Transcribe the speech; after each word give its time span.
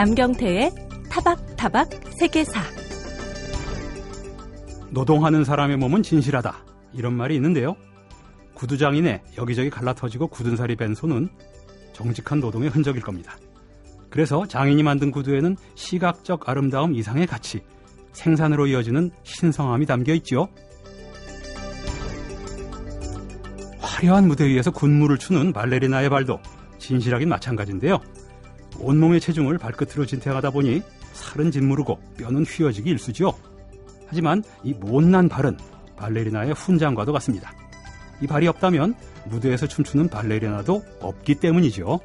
남경태의 0.00 0.72
타박타박 1.10 1.90
세계사 2.18 2.58
노동하는 4.88 5.44
사람의 5.44 5.76
몸은 5.76 6.02
진실하다 6.02 6.64
이런 6.94 7.12
말이 7.12 7.34
있는데요. 7.34 7.76
구두장인의 8.54 9.20
여기저기 9.36 9.68
갈라터지고 9.68 10.28
굳은 10.28 10.56
살이 10.56 10.74
밴 10.74 10.94
손은 10.94 11.28
정직한 11.92 12.40
노동의 12.40 12.70
흔적일 12.70 13.02
겁니다. 13.02 13.36
그래서 14.08 14.46
장인이 14.46 14.82
만든 14.82 15.10
구두에는 15.10 15.58
시각적 15.74 16.48
아름다움 16.48 16.94
이상의 16.94 17.26
가치, 17.26 17.60
생산으로 18.12 18.68
이어지는 18.68 19.10
신성함이 19.22 19.84
담겨 19.84 20.14
있지요. 20.14 20.48
화려한 23.80 24.28
무대 24.28 24.46
위에서 24.46 24.70
군무를 24.70 25.18
추는 25.18 25.52
발레리나의 25.52 26.08
발도 26.08 26.38
진실하긴 26.78 27.28
마찬가지인데요. 27.28 28.00
온몸의 28.80 29.20
체중을 29.20 29.58
발끝으로 29.58 30.06
진퇴하다 30.06 30.50
보니 30.50 30.82
살은 31.12 31.50
짓무르고 31.50 31.98
뼈는 32.18 32.44
휘어지기 32.44 32.90
일쑤지요. 32.90 33.32
하지만 34.06 34.42
이 34.62 34.74
못난 34.74 35.28
발은 35.28 35.56
발레리나의 35.96 36.54
훈장과도 36.54 37.12
같습니다. 37.12 37.52
이 38.20 38.26
발이 38.26 38.48
없다면 38.48 38.94
무대에서 39.26 39.66
춤추는 39.66 40.08
발레리나도 40.08 40.82
없기 41.00 41.36
때문이죠. 41.36 42.00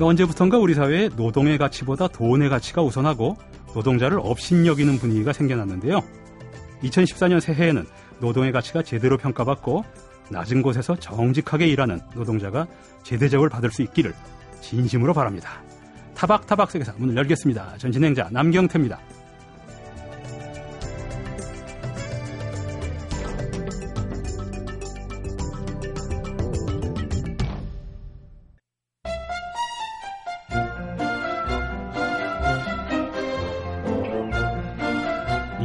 언제부턴가 0.00 0.58
우리 0.58 0.74
사회에 0.74 1.10
노동의 1.14 1.58
가치보다 1.58 2.08
돈의 2.08 2.48
가치가 2.48 2.82
우선하고 2.82 3.36
노동자를 3.74 4.18
업신여기는 4.20 4.98
분위기가 4.98 5.32
생겨났는데요. 5.32 6.02
2014년 6.82 7.40
새해에는 7.40 7.86
노동의 8.18 8.52
가치가 8.52 8.82
제대로 8.82 9.16
평가받고 9.16 9.84
낮은 10.30 10.62
곳에서 10.62 10.96
정직하게 10.96 11.66
일하는 11.66 12.00
노동자가 12.14 12.66
제대적을 13.02 13.48
받을 13.48 13.70
수 13.70 13.82
있기를 13.82 14.14
진심으로 14.60 15.12
바랍니다. 15.12 15.62
타박타박 16.14 16.70
세계사 16.70 16.94
문을 16.96 17.16
열겠습니다. 17.16 17.76
전 17.78 17.92
진행자 17.92 18.28
남경태입니다. 18.30 18.98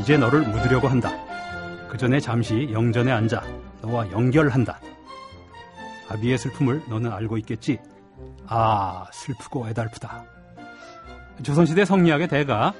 이제 0.07 0.15
너를 0.15 0.39
묻으려고 0.41 0.87
한다. 0.87 1.11
그 1.89 1.97
전에 1.97 2.17
잠시 2.19 2.69
영전에 2.71 3.11
앉아 3.11 3.43
너와 3.81 4.11
연결한다. 4.11 4.79
아비의 6.09 6.37
슬픔을 6.37 6.83
너는 6.89 7.11
알고 7.11 7.37
있겠지? 7.39 7.79
아, 8.47 9.05
슬프고 9.11 9.67
애달프다. 9.67 10.25
조선시대 11.43 11.85
성리학의 11.85 12.27
대가 12.29 12.73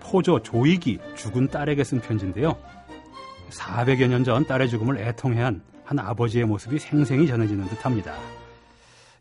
포조 0.00 0.40
조익이 0.42 0.98
죽은 1.16 1.48
딸에게 1.48 1.84
쓴 1.84 2.00
편지인데요. 2.00 2.56
400여 3.50 4.06
년 4.08 4.24
전 4.24 4.46
딸의 4.46 4.68
죽음을 4.70 4.98
애통해한 4.98 5.62
한 5.84 5.98
아버지의 5.98 6.44
모습이 6.44 6.78
생생히 6.78 7.26
전해지는 7.26 7.66
듯합니다. 7.68 8.14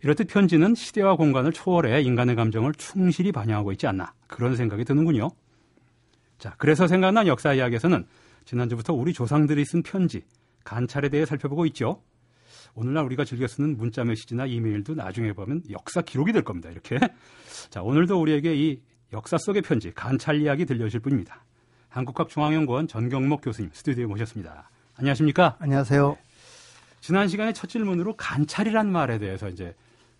이렇듯 0.04 0.28
편지는 0.28 0.76
시대와 0.76 1.16
공간을 1.16 1.52
초월해 1.52 2.02
인간의 2.02 2.36
감정을 2.36 2.74
충실히 2.76 3.32
반영하고 3.32 3.72
있지 3.74 3.88
않나 3.88 4.14
그런 4.28 4.56
생각이 4.56 4.86
드는군요. 4.86 5.30
자, 6.38 6.54
그래서 6.58 6.88
생각난 6.88 7.28
역사 7.28 7.54
이야기에서는 7.54 8.06
지난주부터 8.46 8.94
우리 8.94 9.12
조상들이 9.12 9.66
쓴 9.66 9.84
편지, 9.84 10.24
간찰에 10.70 11.10
대해 11.10 11.26
살펴보고 11.26 11.66
있죠. 11.68 12.04
오늘날 12.76 13.04
우리가 13.06 13.26
즐겨 13.26 13.48
쓰는 13.48 13.76
문자 13.76 14.04
메시지나 14.04 14.46
이메일도 14.46 14.94
나중에 14.94 15.34
보면 15.34 15.64
역사 15.72 16.02
기록이 16.02 16.32
될 16.32 16.44
겁니다. 16.44 16.70
이렇게. 16.70 17.00
자, 17.72 17.82
오늘도 17.82 18.22
우리에게 18.22 18.56
이 18.56 18.80
역사 19.12 19.40
속의 19.40 19.64
편지, 19.64 19.92
간찰 19.92 20.40
이야기 20.40 20.66
들려주실 20.66 21.00
분입니다. 21.00 21.44
한국학중앙연구원 21.90 22.88
전경목 22.88 23.42
교수님 23.42 23.72
스튜디오에 23.74 24.06
모셨습니다. 24.06 24.70
안녕하십니까? 24.96 25.56
안녕하세요. 25.58 26.10
네. 26.10 26.18
지난 27.02 27.28
시간에 27.28 27.52
첫 27.52 27.68
질문으로 27.68 28.16
간찰이란 28.16 28.92
말에 28.92 29.18
대해서 29.18 29.50
이제 29.50 29.74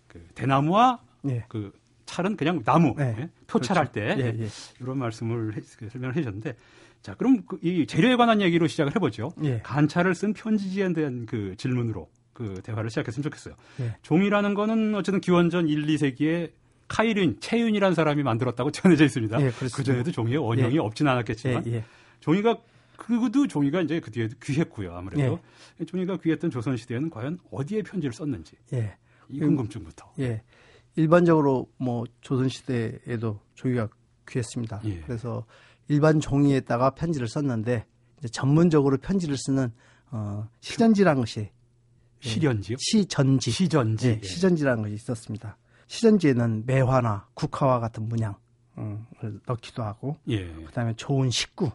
그 0.08 0.26
대나무와 0.34 0.98
예. 1.28 1.44
그 1.46 1.70
찰은 2.06 2.36
그냥 2.36 2.64
나무 2.64 2.96
네. 2.98 3.14
예? 3.16 3.30
표찰할 3.46 3.92
그렇죠. 3.92 4.16
때 4.16 4.24
예, 4.24 4.42
예. 4.42 4.48
이런 4.80 4.98
말씀을 4.98 5.56
해, 5.56 5.60
그 5.78 5.88
설명을 5.88 6.16
해주셨는데 6.16 6.56
자 7.02 7.14
그럼 7.14 7.42
그, 7.46 7.58
이 7.62 7.86
재료에 7.86 8.16
관한 8.16 8.40
얘기로 8.40 8.66
시작을 8.66 8.94
해보죠. 8.96 9.32
예. 9.44 9.60
간찰을 9.62 10.14
쓴 10.14 10.32
편지지에 10.32 10.92
대한 10.92 11.26
그 11.26 11.54
질문으로 11.56 12.08
그 12.32 12.60
대화를 12.62 12.90
시작했으면 12.90 13.22
좋겠어요. 13.22 13.54
예. 13.80 13.96
종이라는 14.02 14.54
거는 14.54 14.94
어쨌든 14.94 15.20
기원전 15.20 15.68
1, 15.68 15.86
2세기에 15.86 16.52
카이린, 16.88 17.38
채윤이라는 17.40 17.94
사람이 17.94 18.22
만들었다고 18.22 18.70
전해져 18.72 19.04
있습니다. 19.04 19.36
예, 19.40 19.50
그렇습니다. 19.50 19.76
그 19.76 19.84
전에도 19.84 20.10
종이의 20.10 20.38
원형이 20.38 20.74
예. 20.74 20.78
없진 20.78 21.06
않았겠지만 21.06 21.66
예, 21.66 21.72
예. 21.74 21.84
종이가 22.20 22.58
그도 22.96 23.46
종이가 23.46 23.80
이제 23.80 24.00
그 24.00 24.10
뒤에도 24.10 24.34
귀했고요. 24.42 24.94
아무래도 24.94 25.40
종이가 25.86 26.18
귀했던 26.18 26.50
조선 26.50 26.76
시대에는 26.76 27.08
과연 27.08 27.38
어디에 27.50 27.82
편지를 27.82 28.12
썼는지 28.12 28.56
예. 28.74 28.94
이 29.30 29.38
궁금증부터. 29.38 30.12
예. 30.18 30.42
일반적으로 30.96 31.70
뭐 31.78 32.04
조선 32.20 32.48
시대에도 32.48 33.40
종이가 33.54 33.88
귀했습니다. 34.28 34.82
예. 34.84 35.00
그래서 35.06 35.46
일반 35.90 36.20
종이에다가 36.20 36.90
편지를 36.90 37.26
썼는데 37.26 37.84
전문적으로 38.30 38.96
편지를 38.98 39.36
쓰는 39.36 39.72
어 40.12 40.48
시전지라는 40.60 41.22
것이 41.22 41.50
시련지요? 42.20 42.76
시전지, 42.78 43.50
시전지. 43.50 44.20
예, 44.22 44.26
시전지라는 44.26 44.84
것이 44.84 44.94
있었습니다. 44.94 45.56
시전지에는 45.88 46.64
매화나 46.64 47.26
국화와 47.34 47.80
같은 47.80 48.08
문양을 48.08 48.36
넣기도 49.46 49.82
하고 49.82 50.16
예. 50.28 50.46
그 50.46 50.70
다음에 50.72 50.94
좋은 50.94 51.28
식구, 51.28 51.72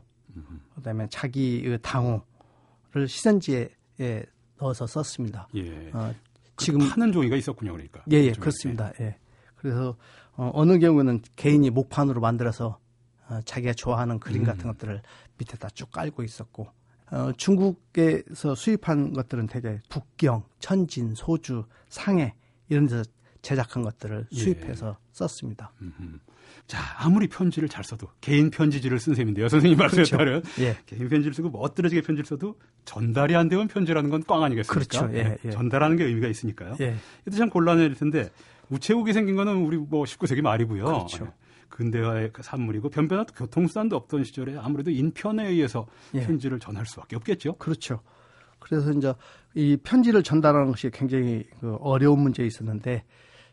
그 0.76 0.82
다음에 0.82 1.08
자기의 1.10 1.80
당호를 1.82 3.10
시전지에 3.10 3.70
예, 4.00 4.24
넣어서 4.62 4.88
썼습니다. 4.88 5.50
예. 5.56 5.90
어, 5.92 6.14
지금 6.56 6.80
지금 6.80 6.90
파는 6.90 7.12
종이가 7.12 7.36
있었군요, 7.36 7.74
그러니까. 7.74 8.02
예, 8.14 8.18
예. 8.18 8.32
그렇습니다. 8.32 8.94
예. 9.02 9.18
그래서 9.58 9.98
어, 10.38 10.52
어느 10.54 10.80
경우는 10.80 11.22
개인이 11.36 11.70
목판으로 11.70 12.22
만들어서 12.22 12.80
어, 13.30 13.40
자기가 13.46 13.74
좋아하는 13.74 14.20
그림 14.20 14.42
음. 14.42 14.46
같은 14.46 14.68
것들을 14.68 15.02
밑에다 15.38 15.70
쭉 15.70 15.92
깔고 15.92 16.24
있었고 16.24 16.68
어, 17.12 17.32
중국에서 17.38 18.56
수입한 18.56 19.14
것들은 19.14 19.48
되게 19.48 19.80
북경, 19.90 20.44
천진, 20.60 21.14
소주, 21.16 21.66
상해 21.90 22.34
이런 22.70 22.88
데서 22.88 23.04
제작한 23.42 23.84
것들을 23.84 24.28
예. 24.32 24.36
수입해서 24.36 24.98
썼습니다. 25.12 25.72
음흠. 25.82 26.20
자, 26.68 26.80
아무리 26.98 27.28
편지를 27.28 27.70
잘 27.70 27.84
써도 27.84 28.08
개인 28.22 28.50
편지지를 28.50 28.98
쓴 29.00 29.14
셈인데요. 29.14 29.50
선생님 29.50 29.78
말씀에 29.78 29.98
그렇죠. 30.04 30.18
따른 30.18 30.42
예. 30.60 30.76
개인 30.88 31.10
편지를 31.10 31.34
쓰고 31.36 31.52
멋들어지게 31.52 32.02
편지를 32.02 32.26
써도 32.26 32.58
전달이 32.86 33.36
안 33.36 33.50
되면 33.50 33.68
편지라는 33.68 34.10
건 34.10 34.24
꽝 34.26 34.42
아니겠습니까? 34.44 34.74
그렇죠. 34.74 35.16
예, 35.16 35.38
예. 35.46 35.52
전달하는 35.52 35.96
게 35.98 36.06
의미가 36.06 36.28
있으니까요. 36.28 36.76
예. 36.82 36.96
이것도 37.22 37.38
참 37.38 37.50
곤란할 37.52 37.94
텐데 37.94 38.30
우체국이 38.70 39.14
생긴 39.14 39.36
거는 39.36 39.58
우리 39.58 39.78
뭐 39.78 40.06
19세기 40.06 40.42
말이고요. 40.42 40.84
그렇죠. 40.86 41.32
예. 41.76 41.78
근대화의 41.78 42.32
그 42.32 42.42
산물이고 42.42 42.90
변변한 42.90 43.26
교통수단도 43.26 43.96
없던 43.96 44.24
시절에 44.24 44.58
아무래도 44.58 44.92
인편에 44.92 45.48
의해서 45.48 45.86
예. 46.14 46.26
편지를 46.26 46.60
전할 46.60 46.86
수밖에 46.86 47.16
없겠죠. 47.18 47.56
그렇죠. 47.58 48.00
그래서 48.60 48.92
이제 48.92 49.14
이 49.54 49.78
편지를 49.78 50.24
전달하는 50.24 50.72
것이 50.72 50.90
굉장히 50.90 51.44
그 51.60 51.76
어려운 51.82 52.20
문제에 52.22 52.46
있었는데 52.46 53.04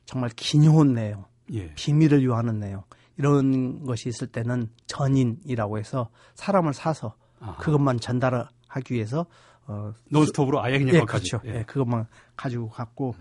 정말 0.04 0.30
기묘한 0.34 0.94
내용, 0.94 1.24
예. 1.52 1.72
비밀을 1.74 2.24
요하는 2.24 2.58
내용 2.58 2.82
이런 3.18 3.84
것이 3.84 4.08
있을 4.08 4.28
때는 4.28 4.68
전인이라고 4.86 5.78
해서 5.78 6.08
사람을 6.34 6.72
사서 6.72 7.14
아하. 7.40 7.56
그것만 7.58 8.00
전달하기 8.00 8.94
위해서 8.94 9.26
어 9.66 9.92
논스톱으로 10.10 10.62
아예 10.62 10.78
그냥 10.78 10.94
예. 10.94 11.00
그렇죠. 11.00 11.40
예. 11.44 11.58
예, 11.58 11.62
그것만 11.64 12.06
가지고 12.36 12.68
갔고 12.68 13.14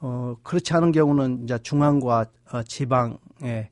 어 0.00 0.36
그렇지 0.42 0.74
않은 0.74 0.92
경우는 0.92 1.44
이제 1.44 1.58
중앙과 1.58 2.26
어, 2.52 2.62
지방의 2.62 3.18
에, 3.44 3.70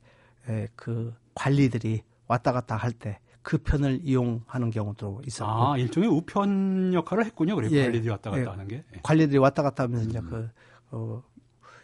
그 0.75 1.13
관리들이 1.35 2.03
왔다 2.27 2.51
갔다 2.51 2.75
할 2.75 2.91
때 2.93 3.19
그 3.43 3.57
편을 3.57 4.01
이용하는 4.03 4.69
경우도 4.69 5.21
있었고 5.25 5.51
아, 5.51 5.77
일종의 5.77 6.09
우편 6.09 6.93
역할을 6.93 7.25
했군요. 7.25 7.55
그래 7.55 7.69
예. 7.71 7.83
관리들이 7.85 8.09
왔다 8.09 8.29
갔다 8.29 8.41
예. 8.41 8.45
하는 8.45 8.67
게. 8.67 8.75
예. 8.93 8.99
관리들이 9.01 9.37
왔다 9.39 9.63
갔다 9.63 9.83
하면서 9.83 10.07
이제 10.07 10.19
그 10.19 10.49
어, 10.91 11.23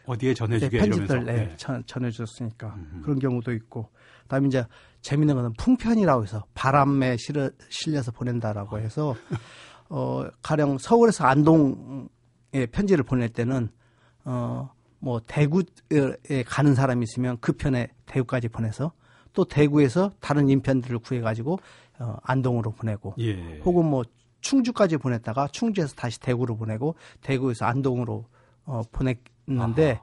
어디에 0.06 0.30
예, 0.30 0.34
전해주게 0.34 0.78
편집들. 0.78 1.28
예, 1.30 1.34
예. 1.52 1.58
전, 1.58 1.84
전해줬으니까 1.86 2.68
음. 2.76 3.02
그런 3.04 3.18
경우도 3.20 3.54
있고 3.54 3.90
그다음에 4.24 4.48
이제 4.48 4.66
재밌는 5.02 5.36
거는 5.36 5.54
풍편이라고 5.54 6.24
해서 6.24 6.46
바람에 6.54 7.18
실어, 7.18 7.50
실려서 7.70 8.12
보낸다라고 8.12 8.80
해서 8.80 9.16
어 9.90 10.28
가령 10.44 10.78
서울에서 10.78 11.26
안동에 11.26 12.66
편지를 12.72 13.04
보낼 13.04 13.30
때는 13.30 13.70
어 14.26 14.70
뭐 15.00 15.22
대구에 15.26 16.44
가는 16.46 16.76
사람이 16.76 17.04
있으면 17.04 17.38
그 17.40 17.54
편에 17.54 17.90
대구까지 18.06 18.50
보내서 18.50 18.92
또 19.34 19.46
대구에서 19.46 20.12
다른 20.20 20.50
인편들을 20.50 21.00
구해 21.00 21.22
가지고 21.22 21.60
어 22.00 22.18
안동으로 22.24 22.72
보내고 22.72 23.14
예. 23.20 23.60
혹은 23.60 23.86
뭐 23.86 24.04
충주까지 24.42 24.98
보냈다가 24.98 25.50
충주에서 25.52 25.96
다시 25.96 26.20
대구로 26.20 26.58
보내고 26.58 26.96
대구에서 27.22 27.66
안동으로 27.66 28.26
어 28.66 28.82
보냈는데 28.92 30.00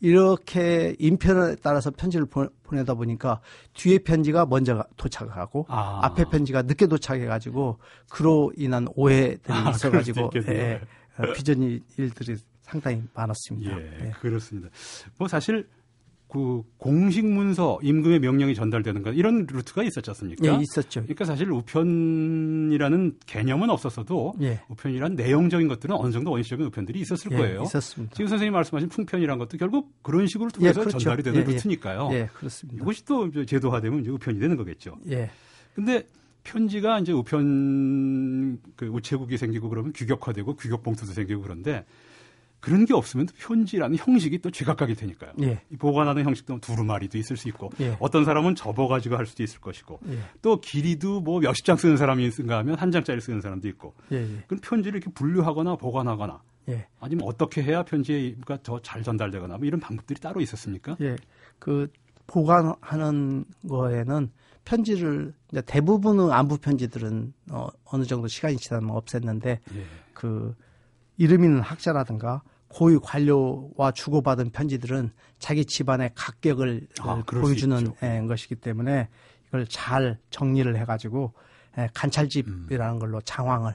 이렇게 0.00 0.94
인편에 0.98 1.56
따라서 1.62 1.90
편지를 1.90 2.26
보, 2.26 2.48
내다 2.70 2.94
보니까 2.94 3.40
뒤에 3.74 3.98
편지가 3.98 4.46
먼저 4.46 4.84
도착하고 4.96 5.66
아. 5.68 6.00
앞에 6.04 6.24
편지가 6.24 6.62
늦게 6.62 6.86
도착해가지고 6.86 7.78
그로 8.08 8.52
인한 8.56 8.86
오해들이 8.94 9.52
아, 9.52 9.70
있어가지고 9.70 10.30
있겠네요. 10.34 10.62
예, 10.62 10.80
어, 11.18 11.32
빚은 11.32 11.82
일들이 11.96 12.36
상당히 12.68 13.02
많았습니다. 13.14 13.80
예, 13.80 14.06
예. 14.06 14.10
그렇습니다. 14.20 14.68
뭐 15.18 15.26
사실 15.28 15.66
그 16.28 16.62
공식 16.76 17.24
문서 17.24 17.78
임금의 17.82 18.20
명령이 18.20 18.54
전달되는 18.54 19.02
것 19.02 19.12
이런 19.12 19.46
루트가 19.50 19.82
있었지 19.82 20.10
않습니까? 20.10 20.46
예, 20.46 20.60
있었죠. 20.60 21.00
그러니까 21.00 21.24
사실 21.24 21.50
우편이라는 21.50 23.16
개념은 23.24 23.70
없었어도 23.70 24.34
예. 24.42 24.60
우편이란 24.68 25.14
내용적인 25.14 25.68
것들은 25.68 25.96
어느 25.96 26.12
정도 26.12 26.30
원시적인 26.30 26.66
우편들이 26.66 27.00
있었을 27.00 27.32
예, 27.32 27.36
거예요. 27.36 27.62
있었습니다. 27.62 28.14
지금 28.14 28.28
선생님 28.28 28.52
말씀하신 28.52 28.90
풍편이란 28.90 29.38
것도 29.38 29.56
결국 29.56 29.90
그런 30.02 30.26
식으로 30.26 30.50
통해서 30.50 30.80
예, 30.80 30.84
그렇죠. 30.84 30.98
전달이 30.98 31.22
되는 31.22 31.40
예, 31.40 31.46
예. 31.48 31.54
루트니까요. 31.54 32.10
예, 32.12 32.28
그렇습니다. 32.34 32.82
이것이 32.82 33.04
또 33.06 33.44
제도화되면 33.46 34.00
이제 34.02 34.10
우편이 34.10 34.38
되는 34.38 34.58
거겠죠. 34.58 34.98
예, 35.08 35.30
근데 35.74 36.06
편지가 36.44 37.00
이제 37.00 37.12
우편 37.12 38.58
그 38.76 38.86
우체국이 38.86 39.38
생기고 39.38 39.70
그러면 39.70 39.94
규격화되고 39.94 40.56
규격 40.56 40.82
봉투도 40.82 41.12
생기고 41.12 41.40
그런데 41.40 41.86
그런 42.60 42.84
게 42.84 42.92
없으면 42.94 43.26
또 43.26 43.32
편지라는 43.38 43.96
형식이 43.96 44.38
또 44.38 44.50
제각각이 44.50 44.94
되니까요. 44.94 45.32
예. 45.42 45.60
이 45.70 45.76
보관하는 45.76 46.24
형식도 46.24 46.58
두루마리도 46.60 47.16
있을 47.18 47.36
수 47.36 47.48
있고 47.48 47.70
예. 47.80 47.96
어떤 48.00 48.24
사람은 48.24 48.54
접어가지고 48.56 49.16
할 49.16 49.26
수도 49.26 49.42
있을 49.42 49.60
것이고 49.60 50.00
예, 50.08 50.18
또 50.42 50.60
길이도 50.60 51.20
뭐 51.20 51.38
몇십 51.40 51.64
장 51.64 51.76
쓰는 51.76 51.96
사람이 51.96 52.24
있는가 52.24 52.58
하면 52.58 52.76
한 52.76 52.90
장짜리 52.90 53.20
쓰는 53.20 53.40
사람도 53.40 53.68
있고 53.68 53.94
예, 54.12 54.16
예, 54.16 54.44
그럼 54.48 54.60
편지를 54.60 54.98
이렇게 54.98 55.12
분류하거나 55.14 55.76
보관하거나 55.76 56.42
예. 56.70 56.86
아니면 57.00 57.26
어떻게 57.28 57.62
해야 57.62 57.82
편지가 57.84 58.62
더 58.62 58.80
잘 58.80 59.02
전달되거나 59.02 59.56
뭐 59.56 59.66
이런 59.66 59.78
방법들이 59.80 60.20
따로 60.20 60.40
있었습니까? 60.40 60.96
예, 61.00 61.16
그 61.58 61.88
보관하는 62.26 63.44
거에는 63.68 64.30
편지를 64.64 65.32
이제 65.50 65.62
대부분의 65.62 66.30
안부 66.32 66.58
편지들은 66.58 67.32
어, 67.52 67.68
어느 67.84 68.04
정도 68.04 68.28
시간이 68.28 68.56
지나면 68.56 68.90
없앴는데 68.90 69.46
예. 69.46 69.84
그 70.12 70.54
이름 71.18 71.44
있는 71.44 71.60
학자라든가 71.60 72.42
고위 72.68 72.98
관료와 73.02 73.92
주고받은 73.92 74.50
편지들은 74.50 75.10
자기 75.38 75.64
집안의 75.64 76.12
각격을 76.14 76.88
아, 77.00 77.22
보여주는. 77.26 77.92
예, 78.02 78.26
것이기 78.26 78.56
때문에 78.56 79.08
이걸 79.48 79.66
잘 79.66 80.18
정리를 80.30 80.76
해가지고 80.76 81.34
예, 81.76 81.88
관찰집이라는 81.94 82.94
음. 82.94 82.98
걸로 82.98 83.20
장황을 83.20 83.74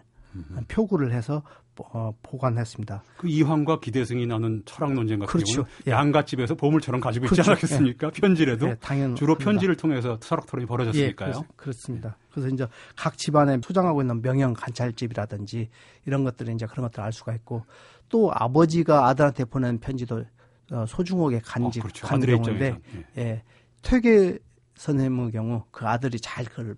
표구를 0.68 1.14
해서 1.14 1.44
어, 1.80 2.12
보관했습니다. 2.22 3.04
그 3.18 3.28
이황과 3.28 3.80
기대승이 3.80 4.28
나눈 4.28 4.62
철학 4.66 4.94
논쟁 4.94 5.20
같은 5.20 5.32
그렇죠. 5.32 5.64
경우는 5.64 5.72
예. 5.88 5.92
양갓집에서 5.92 6.56
보물처럼 6.56 7.02
가지고 7.02 7.26
있지 7.26 7.34
그렇죠. 7.34 7.52
않았겠습니까? 7.52 8.12
편지라도 8.12 8.70
예, 8.70 8.76
당연 8.76 9.16
주로 9.16 9.36
편지를 9.36 9.76
통해서 9.76 10.20
철학 10.20 10.46
토론이 10.46 10.68
벌어졌으니까요. 10.68 11.34
예, 11.36 11.48
그렇, 11.56 11.72
습니다 11.74 12.16
그래서 12.32 12.50
이제 12.50 12.68
각 12.96 13.18
집안에 13.18 13.58
소장하고 13.64 14.02
있는 14.02 14.22
명형 14.22 14.54
관찰집이라든지 14.54 15.70
이런 16.06 16.24
것들을 16.24 16.54
이제 16.54 16.68
그런 16.68 16.86
것들을 16.86 17.04
알 17.04 17.12
수가 17.12 17.34
있고 17.36 17.66
또 18.08 18.32
아버지가 18.32 19.08
아들한테 19.08 19.46
보낸 19.46 19.80
편지도 19.80 20.24
어, 20.72 20.86
소중하게 20.88 21.42
간직 21.44 21.80
어, 21.80 21.84
그렇죠. 21.84 22.08
간 22.08 22.20
경우인데 22.20 22.68
입장에선. 22.68 23.06
예, 23.18 23.44
퇴계 23.82 24.38
선생님의 24.76 25.32
경우 25.32 25.64
그 25.72 25.88
아들이 25.88 26.20
잘 26.20 26.46
그걸 26.46 26.76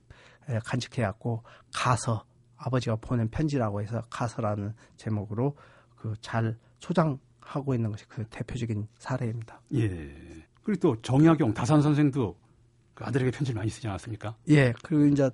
예, 0.49 0.59
간직해갖고 0.63 1.43
가서 1.73 2.23
아버지가 2.65 2.95
보낸 2.97 3.27
편지라고 3.29 3.81
해서 3.81 4.01
가서라는 4.09 4.73
제목으로 4.97 5.55
그 5.95 6.13
잘 6.21 6.55
소장하고 6.79 7.73
있는 7.73 7.91
것이 7.91 8.05
그 8.07 8.23
대표적인 8.29 8.87
사례입니다. 8.99 9.59
예. 9.75 10.11
그리고 10.63 10.79
또 10.79 11.01
정약용 11.01 11.53
다산 11.53 11.81
선생도 11.81 12.35
그 12.93 13.03
아들에게 13.03 13.31
편지를 13.31 13.57
많이 13.59 13.69
쓰지 13.69 13.87
않았습니까? 13.87 14.35
예, 14.49 14.73
그리고 14.83 15.05
이제 15.05 15.29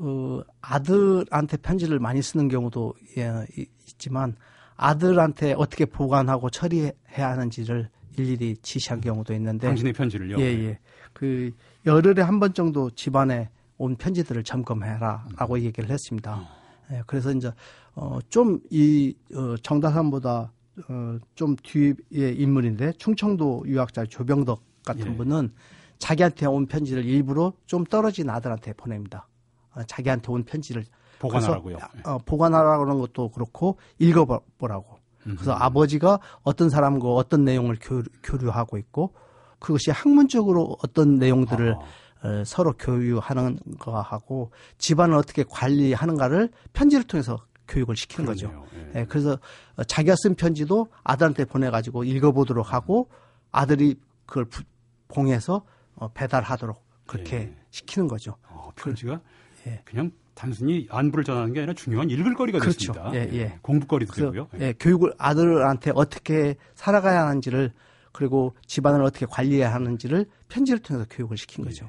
어, 0.00 0.40
아들한테 0.60 1.56
편지를 1.58 1.98
많이 1.98 2.20
쓰는 2.22 2.48
경우도 2.48 2.94
예, 3.18 3.44
이- 3.56 3.66
있지만 3.88 4.34
아들한테 4.76 5.54
어떻게 5.56 5.84
보관하고 5.84 6.50
처리해야 6.50 6.92
하는지를 7.30 7.88
일일이 8.18 8.56
지시한 8.62 9.00
경우도 9.00 9.32
있는데 9.34 9.66
당신의 9.68 9.92
편지를요. 9.92 10.38
예, 10.38 10.44
예. 10.44 10.78
그 11.12 11.50
열흘에 11.86 12.22
한 12.22 12.40
번 12.40 12.52
정도 12.54 12.90
집안에 12.90 13.50
온 13.82 13.96
편지들을 13.96 14.44
점검해라라고 14.44 15.58
얘기를 15.58 15.90
했습니다. 15.90 16.48
예, 16.92 17.02
그래서 17.04 17.32
이제 17.32 17.52
어, 17.96 18.20
좀이 18.28 19.14
어, 19.34 19.56
정다산보다 19.60 20.52
어, 20.88 21.18
좀 21.34 21.56
뒤의 21.56 22.36
인물인데 22.38 22.92
충청도 22.92 23.64
유학자 23.66 24.04
조병덕 24.06 24.62
같은 24.84 25.12
예. 25.12 25.16
분은 25.16 25.52
자기한테 25.98 26.46
온 26.46 26.66
편지를 26.66 27.04
일부러 27.04 27.52
좀 27.66 27.84
떨어진 27.84 28.30
아들한테 28.30 28.72
보냅니다. 28.74 29.26
어, 29.74 29.82
자기한테 29.82 30.30
온 30.30 30.44
편지를 30.44 30.84
보관하라고요. 31.18 31.78
어, 32.04 32.18
보관하라는 32.18 33.00
것도 33.00 33.30
그렇고 33.30 33.78
읽어보라고. 33.98 35.02
그래서 35.24 35.52
아버지가 35.52 36.18
어떤 36.42 36.68
사람과 36.68 37.08
어떤 37.08 37.44
내용을 37.44 37.78
교류, 37.80 38.04
교류하고 38.24 38.76
있고 38.78 39.14
그것이 39.60 39.92
학문적으로 39.92 40.76
어떤 40.82 41.18
내용들을 41.18 41.74
아. 41.74 42.01
어, 42.24 42.42
서로 42.46 42.72
교유하는 42.78 43.58
거하고 43.78 44.50
집안을 44.78 45.14
어떻게 45.16 45.44
관리하는가를 45.48 46.50
편지를 46.72 47.04
통해서 47.04 47.44
교육을 47.68 47.96
시키는 47.96 48.26
거죠. 48.26 48.48
그러네요. 48.48 48.66
예. 48.94 49.00
예, 49.00 49.04
그래서 49.06 49.38
어, 49.76 49.84
자기가 49.84 50.14
쓴 50.22 50.34
편지도 50.34 50.88
아들한테 51.04 51.44
보내가지고 51.46 52.04
읽어보도록 52.04 52.72
하고 52.72 53.08
아들이 53.50 53.98
그걸 54.26 54.44
부- 54.44 54.62
봉해서 55.08 55.64
어, 55.94 56.08
배달하도록 56.12 56.80
그렇게 57.06 57.36
예. 57.36 57.56
시키는 57.70 58.08
거죠. 58.08 58.36
어, 58.48 58.70
편지가 58.76 59.20
예. 59.66 59.80
그냥 59.84 60.10
단순히 60.34 60.86
안부를 60.90 61.24
전하는 61.24 61.52
게 61.52 61.60
아니라 61.60 61.74
중요한 61.74 62.08
읽을 62.08 62.34
거리가 62.34 62.58
그렇죠. 62.58 62.92
됐습니다. 62.92 63.14
예, 63.14 63.28
예. 63.32 63.58
공부거리도 63.62 64.12
그래서 64.12 64.32
되고요. 64.32 64.48
예, 64.60 64.72
교육을 64.78 65.12
아들한테 65.18 65.92
어떻게 65.94 66.56
살아가야 66.74 67.26
하는지를 67.26 67.72
그리고 68.12 68.54
집안을 68.66 69.02
어떻게 69.02 69.26
관리해야 69.26 69.72
하는지를 69.72 70.26
편지를 70.48 70.78
통해서 70.80 71.06
교육을 71.10 71.36
시킨 71.36 71.64
거죠. 71.64 71.88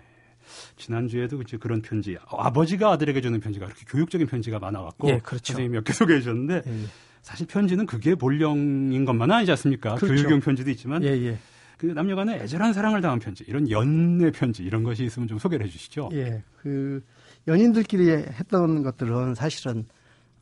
지난주에도 0.78 1.42
이제 1.42 1.58
그런 1.58 1.82
편지, 1.82 2.18
아버지가 2.28 2.92
아들에게 2.92 3.22
주는 3.22 3.40
편지가 3.40 3.66
그렇게 3.66 3.86
교육적인 3.88 4.28
편지가 4.28 4.60
많아갖고 4.60 5.10
예, 5.10 5.20
그렇죠. 5.20 5.54
선생님이 5.54 5.76
몇 5.76 5.84
개 5.84 5.94
소개해 5.94 6.20
주셨는데 6.20 6.64
예, 6.66 6.72
예. 6.84 6.86
사실 7.22 7.48
편지는 7.48 7.86
그게 7.86 8.16
본령인 8.16 9.06
것만은 9.06 9.36
아니지 9.36 9.52
않습니까? 9.52 9.96
그렇죠. 9.96 10.14
교육용 10.14 10.40
편지도 10.40 10.70
있지만 10.72 11.04
예, 11.04 11.08
예. 11.10 11.38
그 11.78 11.88
남녀간의 11.88 12.42
애절한 12.42 12.74
사랑을 12.74 13.02
담은 13.02 13.20
편지, 13.20 13.44
이런 13.48 13.70
연애 13.70 14.32
편지 14.32 14.64
이런 14.64 14.84
것이 14.84 15.04
있으면 15.04 15.28
좀 15.28 15.38
소개를 15.38 15.66
해주시죠. 15.66 16.10
예, 16.14 16.44
그 16.62 17.04
연인들끼리 17.48 18.10
했던 18.10 18.84
것들은 18.84 19.36
사실은 19.36 19.86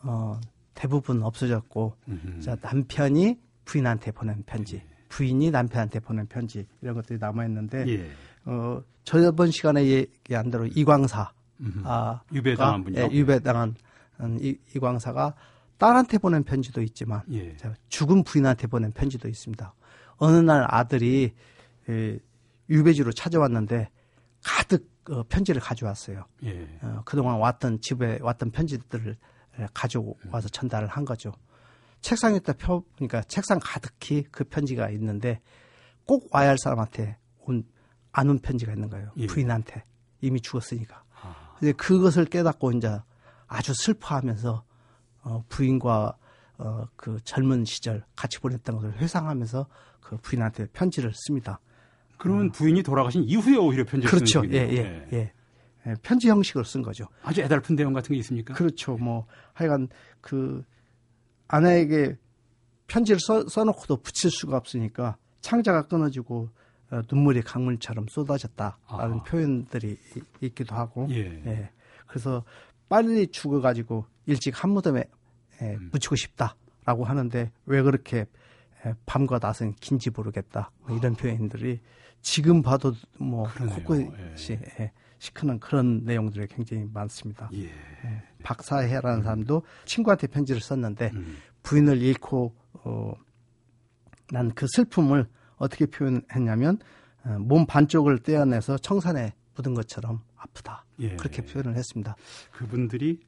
어, 0.04 0.40
대부분 0.74 1.24
없어졌고. 1.24 1.96
자 2.42 2.56
남편이 2.62 3.38
부인한테 3.66 4.12
보낸 4.12 4.44
편지, 4.46 4.82
부인이 5.10 5.52
남편한테 5.52 6.00
보낸 6.00 6.26
편지 6.28 6.66
이런 6.82 6.96
것들이 6.96 7.20
남아 7.20 7.46
있는데, 7.46 7.86
예. 7.88 8.10
어, 8.46 8.82
저번 9.04 9.52
시간에 9.52 9.86
얘기한 9.86 10.52
대로 10.52 10.66
이광사, 10.68 11.32
음흠. 11.60 11.82
아, 11.86 12.22
유배당한 12.32 12.84
분이요. 12.84 13.04
예, 13.04 13.10
유배당한 13.12 13.76
음, 14.22 14.38
이, 14.42 14.58
이광사가 14.76 15.34
딸한테 15.78 16.18
보낸 16.20 16.44
편지도 16.44 16.82
있지만 16.82 17.22
예. 17.32 17.56
자, 17.58 17.74
죽은 17.90 18.24
부인한테 18.24 18.68
보낸 18.68 18.92
편지도 18.92 19.28
있습니다. 19.28 19.74
어느 20.18 20.38
날 20.38 20.66
아들이 20.70 21.34
에, 21.90 22.20
유배지로 22.70 23.12
찾아왔는데 23.12 23.90
가득 24.44 24.90
어, 25.10 25.24
편지를 25.28 25.60
가져왔어요. 25.62 26.26
예. 26.44 26.68
어, 26.84 27.02
그동안 27.06 27.40
왔던 27.40 27.82
집에 27.82 28.20
왔던 28.22 28.52
편지들을 28.52 29.18
에, 29.60 29.68
가지고 29.74 30.18
와서 30.32 30.48
전달을 30.50 30.88
한 30.88 31.06
거죠. 31.06 31.32
책상에다 32.02 32.54
펴 32.54 32.84
보니까 32.98 33.22
책상 33.24 33.60
가득히 33.62 34.24
그 34.32 34.44
편지가 34.44 34.90
있는데 34.92 35.42
꼭 36.06 36.28
와야 36.32 36.50
할 36.50 36.58
사람한테 36.58 37.04
온, 37.04 37.21
안 38.12 38.30
온 38.30 38.40
편지가 38.40 38.74
있는 38.74 38.90
거예요. 38.90 39.12
예. 39.18 39.28
부인한테. 39.28 39.84
이미 40.22 40.40
죽었으니까. 40.42 41.04
아, 41.22 41.56
근데 41.60 41.72
그것을 41.74 42.26
깨닫고 42.26 42.74
이제 42.74 43.00
아주 43.48 43.74
슬퍼하면서 43.74 44.64
어, 45.24 45.44
부인과 45.50 46.18
어, 46.58 46.86
그 46.96 47.20
젊은 47.24 47.66
시절 47.66 48.04
같이 48.16 48.40
보냈던 48.40 48.76
것을 48.76 48.98
회상하면서 48.98 49.66
그 50.00 50.18
부인한테 50.18 50.68
편지를 50.74 51.12
씁니다. 51.16 51.60
그러면 52.18 52.52
부인이 52.52 52.84
돌아가신 52.84 53.24
이후에 53.24 53.58
오히려 53.58 53.84
편지를 53.84 54.08
음. 54.08 54.12
그렇죠. 54.12 54.42
쓰는 54.42 54.54
예, 54.54 54.66
분이네요. 54.68 54.86
예, 54.86 55.08
예. 55.14 55.34
예, 55.88 55.96
편지 56.04 56.30
형식으로 56.30 56.64
쓴 56.64 56.84
거죠. 56.84 57.06
아주 57.24 57.42
애달픈 57.42 57.76
내용 57.76 57.94
같은 57.94 58.14
게 58.14 58.20
있습니까? 58.20 58.54
그렇죠. 58.54 58.96
뭐 58.98 59.26
하여간 59.54 59.88
그 60.22 60.64
아내에게 61.48 62.18
편지를 62.86 63.20
써, 63.20 63.48
써놓고도 63.48 63.98
붙일 64.02 64.30
수가 64.30 64.58
없으니까 64.58 65.18
창자가 65.42 65.88
끊어지고 65.88 66.44
어, 66.44 66.61
눈물이 67.12 67.42
강물처럼 67.42 68.08
쏟아졌다라는 68.08 69.20
아. 69.20 69.24
표현들이 69.24 69.98
이- 70.16 70.22
있기도 70.46 70.76
하고 70.76 71.08
예. 71.10 71.42
예. 71.46 71.70
그래서 72.08 72.44
빨리 72.90 73.28
죽어가지고 73.28 74.06
일찍 74.26 74.62
한 74.64 74.72
무덤에 74.72 75.06
예, 75.62 75.76
음. 75.76 75.90
묻히고 75.94 76.16
싶다라고 76.16 77.06
하는데 77.06 77.52
왜 77.66 77.82
그렇게 77.82 78.26
예, 78.86 78.94
밤과 79.06 79.40
낮은 79.42 79.74
긴지 79.76 80.10
모르겠다 80.10 80.72
뭐 80.82 80.98
이런 80.98 81.14
표현들이 81.16 81.80
지금 82.22 82.62
봐도 82.62 82.94
뭐. 83.18 83.48
코끝이 83.86 84.10
예, 84.80 84.92
시크는 85.20 85.60
그런 85.60 86.04
내용들이 86.04 86.48
굉장히 86.48 86.86
많습니다. 86.92 87.50
예. 87.54 87.66
예, 87.66 88.24
박사해라는 88.44 89.24
사람도 89.24 89.64
친구한테 89.86 90.28
편지를 90.28 90.60
썼는데 90.62 91.12
음. 91.14 91.38
부인을 91.64 92.02
잃고 92.02 92.56
어, 92.84 93.14
난 94.32 94.52
그 94.56 94.66
슬픔을 94.68 95.28
어떻게 95.62 95.86
표현했냐면 95.86 96.80
어, 97.24 97.38
몸 97.40 97.66
반쪽을 97.66 98.20
떼어내서 98.20 98.80
청산에 98.80 99.34
묻은 99.56 99.74
것처럼 99.74 100.22
아프다 100.38 100.86
예. 101.00 101.16
그렇게 101.16 101.44
표현을 101.44 101.76
했습니다. 101.76 102.16
그분들이 102.52 103.20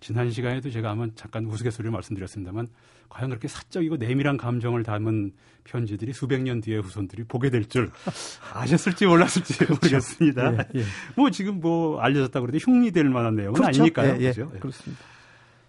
지난 0.00 0.30
시간에도 0.30 0.70
제가 0.70 0.90
한번 0.90 1.12
잠깐 1.14 1.46
우스갯소리를 1.46 1.90
말씀드렸습니다만 1.90 2.68
과연 3.08 3.30
그렇게 3.30 3.48
사적이고 3.48 3.96
내밀한 3.96 4.36
감정을 4.36 4.82
담은 4.82 5.32
편지들이 5.64 6.12
수백 6.12 6.42
년 6.42 6.60
뒤에 6.60 6.78
후손들이 6.78 7.24
보게 7.24 7.50
될 7.50 7.64
줄 7.64 7.90
아셨을지 8.52 9.06
몰랐을지 9.06 9.64
모르겠습니다. 9.64 10.52
예, 10.52 10.58
예. 10.76 10.82
뭐 11.16 11.30
지금 11.30 11.60
뭐 11.60 11.98
알려졌다 12.00 12.40
그래도 12.40 12.58
흉이 12.58 12.90
될 12.90 13.04
만한 13.08 13.36
내용은 13.36 13.54
그렇죠? 13.54 13.80
아니니까요. 13.80 14.20
예? 14.20 14.26
예. 14.26 14.32
그렇습니다. 14.32 15.02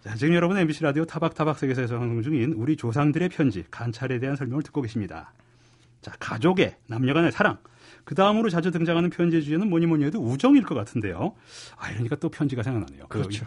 자, 0.04 0.16
지금 0.16 0.34
여러분 0.36 0.58
MBC 0.58 0.84
라디오 0.84 1.06
타박타박 1.06 1.58
세계사에서 1.58 1.98
방송 1.98 2.22
중인 2.22 2.54
우리 2.54 2.76
조상들의 2.76 3.30
편지 3.30 3.64
간찰에 3.72 4.20
대한 4.20 4.36
설명을 4.36 4.64
듣고 4.64 4.82
계십니다. 4.82 5.32
자, 6.08 6.14
가족의 6.20 6.74
남녀 6.88 7.14
간의 7.14 7.34
사랑. 7.34 7.58
그 8.06 8.16
다음으로 8.16 8.50
자주 8.50 8.72
등장하는 8.72 9.10
편지의 9.10 9.44
주제는 9.44 9.70
뭐니 9.70 9.88
뭐니 9.88 10.06
해도 10.06 10.22
우정일 10.22 10.64
것 10.64 10.74
같은데요. 10.74 11.34
아, 11.76 11.92
이러니까 11.92 12.16
또 12.16 12.30
편지가 12.30 12.64
생각나네요. 12.64 13.08
그 13.10 13.20
그렇죠. 13.20 13.46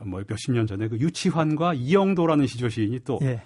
뭐 0.00 0.20
몇십 0.26 0.52
년 0.52 0.66
전에 0.66 0.88
그 0.88 0.98
유치환과 0.98 1.74
이영도라는 1.74 2.48
시조 2.48 2.68
시인이 2.68 3.02
또 3.04 3.20
예, 3.22 3.40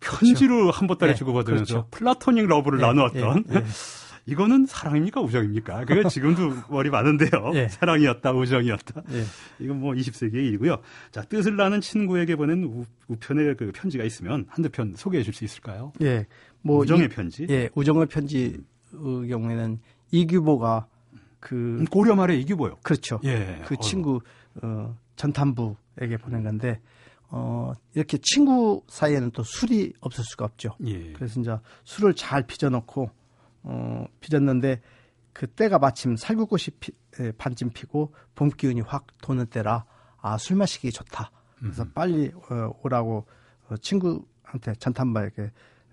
편지로 0.00 0.70
한 0.70 0.86
보따리 0.88 1.10
예, 1.10 1.14
주고받으면서 1.14 1.74
그렇죠. 1.74 1.88
플라토닉 1.90 2.46
러브를 2.46 2.78
예, 2.78 2.82
나누었던 2.86 3.44
예, 3.50 3.54
예. 3.56 3.64
이거는 4.26 4.64
사랑입니까 4.64 5.20
우정입니까? 5.20 5.84
그게 5.84 6.02
지금도 6.08 6.54
머리 6.70 6.88
많은데요. 6.88 7.52
예. 7.52 7.68
사랑이었다 7.68 8.32
우정이었다. 8.32 9.02
예. 9.12 9.24
이건 9.58 9.80
뭐 9.80 9.92
20세기의 9.92 10.46
일이고요. 10.46 10.78
자 11.10 11.20
뜻을 11.20 11.56
나눈 11.56 11.82
친구에게 11.82 12.36
보낸 12.36 12.64
우, 12.64 12.86
우편의 13.08 13.56
그 13.58 13.70
편지가 13.74 14.04
있으면 14.04 14.46
한두 14.48 14.70
편 14.70 14.94
소개해 14.96 15.22
줄 15.22 15.34
수 15.34 15.44
있을까요? 15.44 15.92
예, 16.00 16.26
뭐 16.64 16.78
우정의 16.78 17.06
이- 17.06 17.08
편지. 17.08 17.46
예, 17.50 17.68
우정의 17.74 18.06
편지의 18.06 18.58
경우에는 18.92 19.80
이규보가 20.10 20.86
그 21.40 21.54
음, 21.80 21.84
고려 21.86 22.14
말의 22.16 22.40
이규보요. 22.42 22.76
그렇죠. 22.82 23.20
예. 23.24 23.60
그 23.66 23.74
어휴. 23.74 23.80
친구 23.82 24.20
어, 24.62 24.96
전탄부에게 25.16 26.16
보낸 26.22 26.42
건데 26.42 26.80
어, 27.28 27.72
이렇게 27.94 28.18
친구 28.22 28.82
사이에는 28.88 29.30
또 29.32 29.42
술이 29.42 29.92
없을 30.00 30.24
수가 30.24 30.44
없죠. 30.46 30.76
예. 30.86 31.12
그래서 31.12 31.40
이제 31.40 31.56
술을 31.84 32.14
잘 32.14 32.46
빚어놓고 32.46 33.10
어, 33.64 34.04
빚었는데 34.20 34.80
그 35.32 35.46
때가 35.48 35.78
마침 35.78 36.16
살구꽃이 36.16 36.64
피, 36.80 36.92
에, 37.20 37.32
반쯤 37.32 37.70
피고 37.70 38.14
봄 38.34 38.48
기운이 38.50 38.80
확 38.82 39.06
도는 39.20 39.46
때라 39.46 39.84
아 40.18 40.38
술 40.38 40.56
마시기 40.56 40.90
좋다. 40.92 41.30
그래서 41.58 41.84
빨리 41.92 42.30
어, 42.50 42.70
오라고 42.82 43.26
어, 43.68 43.76
친구한테 43.78 44.74
전탄부에게 44.78 45.42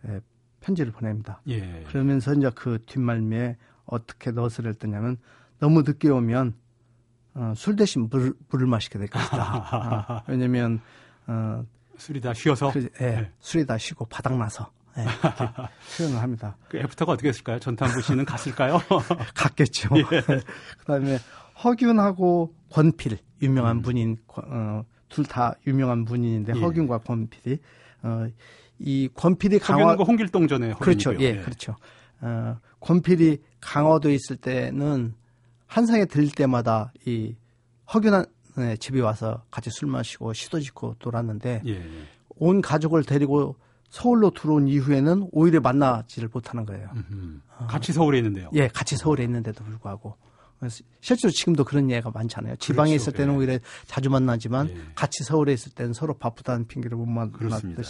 에, 0.05 0.19
편지를 0.61 0.91
보냅니다. 0.91 1.41
예. 1.47 1.83
그러면서 1.87 2.33
이제 2.33 2.49
그 2.55 2.79
뒷말미에 2.85 3.57
어떻게 3.85 4.31
넣어서 4.31 4.63
했더냐면 4.63 5.17
너무 5.59 5.81
늦게 5.81 6.09
오면 6.09 6.53
어, 7.33 7.53
술 7.55 7.75
대신 7.75 8.09
물, 8.09 8.33
물을 8.49 8.67
마시게 8.67 8.97
될 8.99 9.07
것이다. 9.07 10.05
어, 10.09 10.23
왜냐면 10.27 10.79
어, 11.27 11.65
술이 11.97 12.21
다 12.21 12.33
쉬어서 12.33 12.71
그, 12.71 12.89
예, 13.01 13.05
예. 13.05 13.31
술이 13.39 13.65
다 13.65 13.77
쉬고 13.77 14.05
바닥나서 14.05 14.71
예, 14.97 15.05
표현을 15.97 16.21
합니다. 16.21 16.57
그 16.67 16.77
애프터가 16.77 17.13
어떻게 17.13 17.29
했을까요? 17.29 17.59
전탄부 17.59 18.01
씨는 18.01 18.25
갔을까요? 18.25 18.79
갔겠죠. 19.35 19.89
그다음에 20.79 21.17
허균하고 21.63 22.53
권필 22.69 23.17
유명한 23.41 23.81
분인 23.81 24.17
어, 24.27 24.83
둘 25.09 25.25
다 25.25 25.53
유명한 25.67 26.05
분인데 26.05 26.53
예. 26.55 26.59
허균과 26.59 26.99
권필이 26.99 27.59
어, 28.03 28.27
이 28.83 29.09
권필이 29.13 29.59
강화 29.59 29.81
강원과 29.81 30.03
홍길동 30.03 30.47
전에 30.47 30.73
그렇죠. 30.73 31.11
허균이고요. 31.11 31.27
예, 31.27 31.41
그렇죠. 31.41 31.75
어, 32.21 32.57
권필이 32.79 33.39
강화도에 33.59 34.13
있을 34.15 34.37
때는 34.37 35.13
한상에 35.67 36.05
들릴 36.05 36.31
때마다 36.31 36.91
이 37.05 37.35
허균의 37.93 38.25
집에 38.79 39.01
와서 39.01 39.43
같이 39.51 39.69
술 39.71 39.87
마시고 39.87 40.33
시도 40.33 40.59
짓고 40.59 40.95
놀았는데 41.03 41.61
예. 41.65 41.71
예. 41.71 41.83
온 42.37 42.61
가족을 42.61 43.03
데리고 43.03 43.55
서울로 43.89 44.31
들어온 44.31 44.67
이후에는 44.67 45.29
오히려 45.31 45.59
만나지를 45.59 46.29
못하는 46.31 46.65
거예요. 46.65 46.89
음, 46.95 47.41
같이 47.67 47.91
서울에 47.91 48.17
있는데요. 48.19 48.49
예, 48.53 48.67
같이 48.67 48.95
서울에 48.97 49.23
있는데도 49.23 49.63
불구하고. 49.63 50.15
실제로 50.99 51.31
지금도 51.31 51.63
그런 51.63 51.89
예가 51.89 52.11
많잖아요. 52.11 52.55
지방에 52.57 52.91
그렇죠. 52.91 53.03
있을 53.03 53.13
때는 53.13 53.33
예. 53.33 53.37
오히려 53.37 53.59
자주 53.85 54.09
만나지만 54.09 54.69
예. 54.69 54.77
같이 54.93 55.23
서울에 55.23 55.53
있을 55.53 55.71
때는 55.71 55.93
서로 55.93 56.13
바쁘다는 56.13 56.67
핑계로 56.67 56.97
못 56.97 57.31
그렇습니다. 57.31 57.81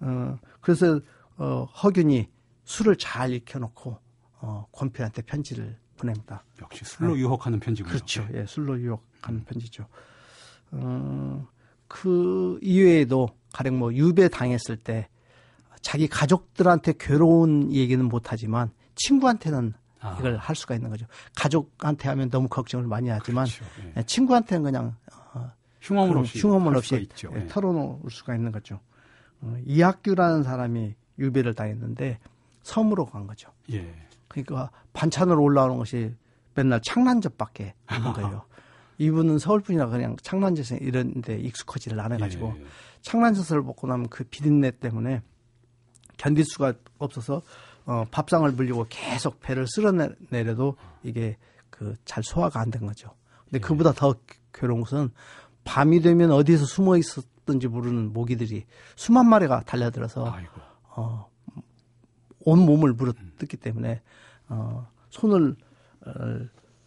어, 0.00 0.38
그래서 0.60 1.00
어, 1.36 1.64
허균이 1.64 2.28
술을 2.64 2.96
잘 2.96 3.32
익혀놓고 3.32 3.98
어, 4.40 4.66
권필한테 4.72 5.22
편지를 5.22 5.76
보냅니다. 5.96 6.44
역시 6.60 6.84
술로 6.84 7.18
유혹하는 7.18 7.58
편지군요. 7.60 7.92
네. 7.92 7.98
그렇죠. 7.98 8.28
예, 8.34 8.44
술로 8.46 8.78
유혹하는 8.80 9.44
편지죠. 9.44 9.86
어, 10.72 11.46
그 11.88 12.58
이외에도 12.62 13.28
가령 13.52 13.78
뭐 13.78 13.94
유배 13.94 14.28
당했을 14.28 14.76
때 14.76 15.08
자기 15.80 16.08
가족들한테 16.08 16.94
괴로운 16.98 17.72
얘기는 17.72 18.04
못하지만 18.04 18.70
친구한테는 18.96 19.74
아. 20.00 20.16
이걸 20.18 20.36
할 20.36 20.56
수가 20.56 20.74
있는 20.74 20.90
거죠. 20.90 21.06
가족한테 21.34 22.08
하면 22.08 22.28
너무 22.28 22.48
걱정을 22.48 22.86
많이 22.86 23.08
하지만 23.08 23.46
그렇죠. 23.46 23.64
예. 23.84 23.94
예, 23.98 24.02
친구한테는 24.02 24.64
그냥 24.64 24.96
어, 25.32 25.50
흉엄을 25.80 26.08
그런 26.08 26.24
없이 26.24 26.38
흉엄을 26.40 26.72
할 26.72 26.76
없이. 26.78 27.08
예, 27.32 27.40
예. 27.40 27.46
털어놓을 27.46 28.10
수가 28.10 28.34
있는 28.34 28.52
거죠. 28.52 28.80
어, 29.42 29.56
이학규라는 29.64 30.42
사람이 30.42 30.94
유배를 31.18 31.54
당했는데 31.54 32.18
섬으로 32.62 33.06
간 33.06 33.26
거죠. 33.26 33.50
예. 33.72 33.94
그러니까 34.28 34.70
반찬으로 34.92 35.42
올라오는 35.42 35.76
것이 35.78 36.14
맨날 36.54 36.80
창란젓밖에 36.82 37.74
없는 37.86 38.12
거예요. 38.12 38.42
이분은 38.98 39.38
서울 39.38 39.60
분이라 39.60 39.88
그냥 39.88 40.16
창란젓에 40.22 40.78
이런 40.80 41.20
데 41.22 41.38
익숙하지를 41.38 42.00
않아가지고 42.00 42.54
예. 42.58 42.64
창란젓을 43.02 43.62
먹고 43.62 43.86
나면 43.86 44.08
그 44.08 44.24
비린내 44.24 44.72
때문에 44.78 45.22
견딜 46.16 46.44
수가 46.44 46.72
없어서 46.98 47.42
어, 47.84 48.04
밥상을 48.10 48.50
물리고 48.52 48.86
계속 48.88 49.38
배를 49.40 49.66
쓸어내려도 49.68 50.76
이게 51.02 51.36
그 51.70 51.94
잘 52.04 52.24
소화가 52.24 52.58
안 52.60 52.70
된 52.70 52.86
거죠. 52.86 53.10
근데 53.44 53.58
그보다 53.60 53.92
더 53.92 54.14
괴로운 54.52 54.80
것은 54.80 55.10
밤이 55.64 56.00
되면 56.00 56.30
어디에서 56.32 56.64
숨어 56.64 56.96
있었 56.96 57.24
던지 57.46 57.68
모르는 57.68 58.12
모기들이 58.12 58.66
수만 58.96 59.28
마리가 59.28 59.62
달려들어서 59.62 60.30
아이고. 60.30 60.60
어, 60.96 61.30
온 62.40 62.60
몸을 62.66 62.92
물어뜯기 62.92 63.56
때문에 63.56 64.02
어, 64.48 64.86
손을 65.10 65.56
어, 66.04 66.10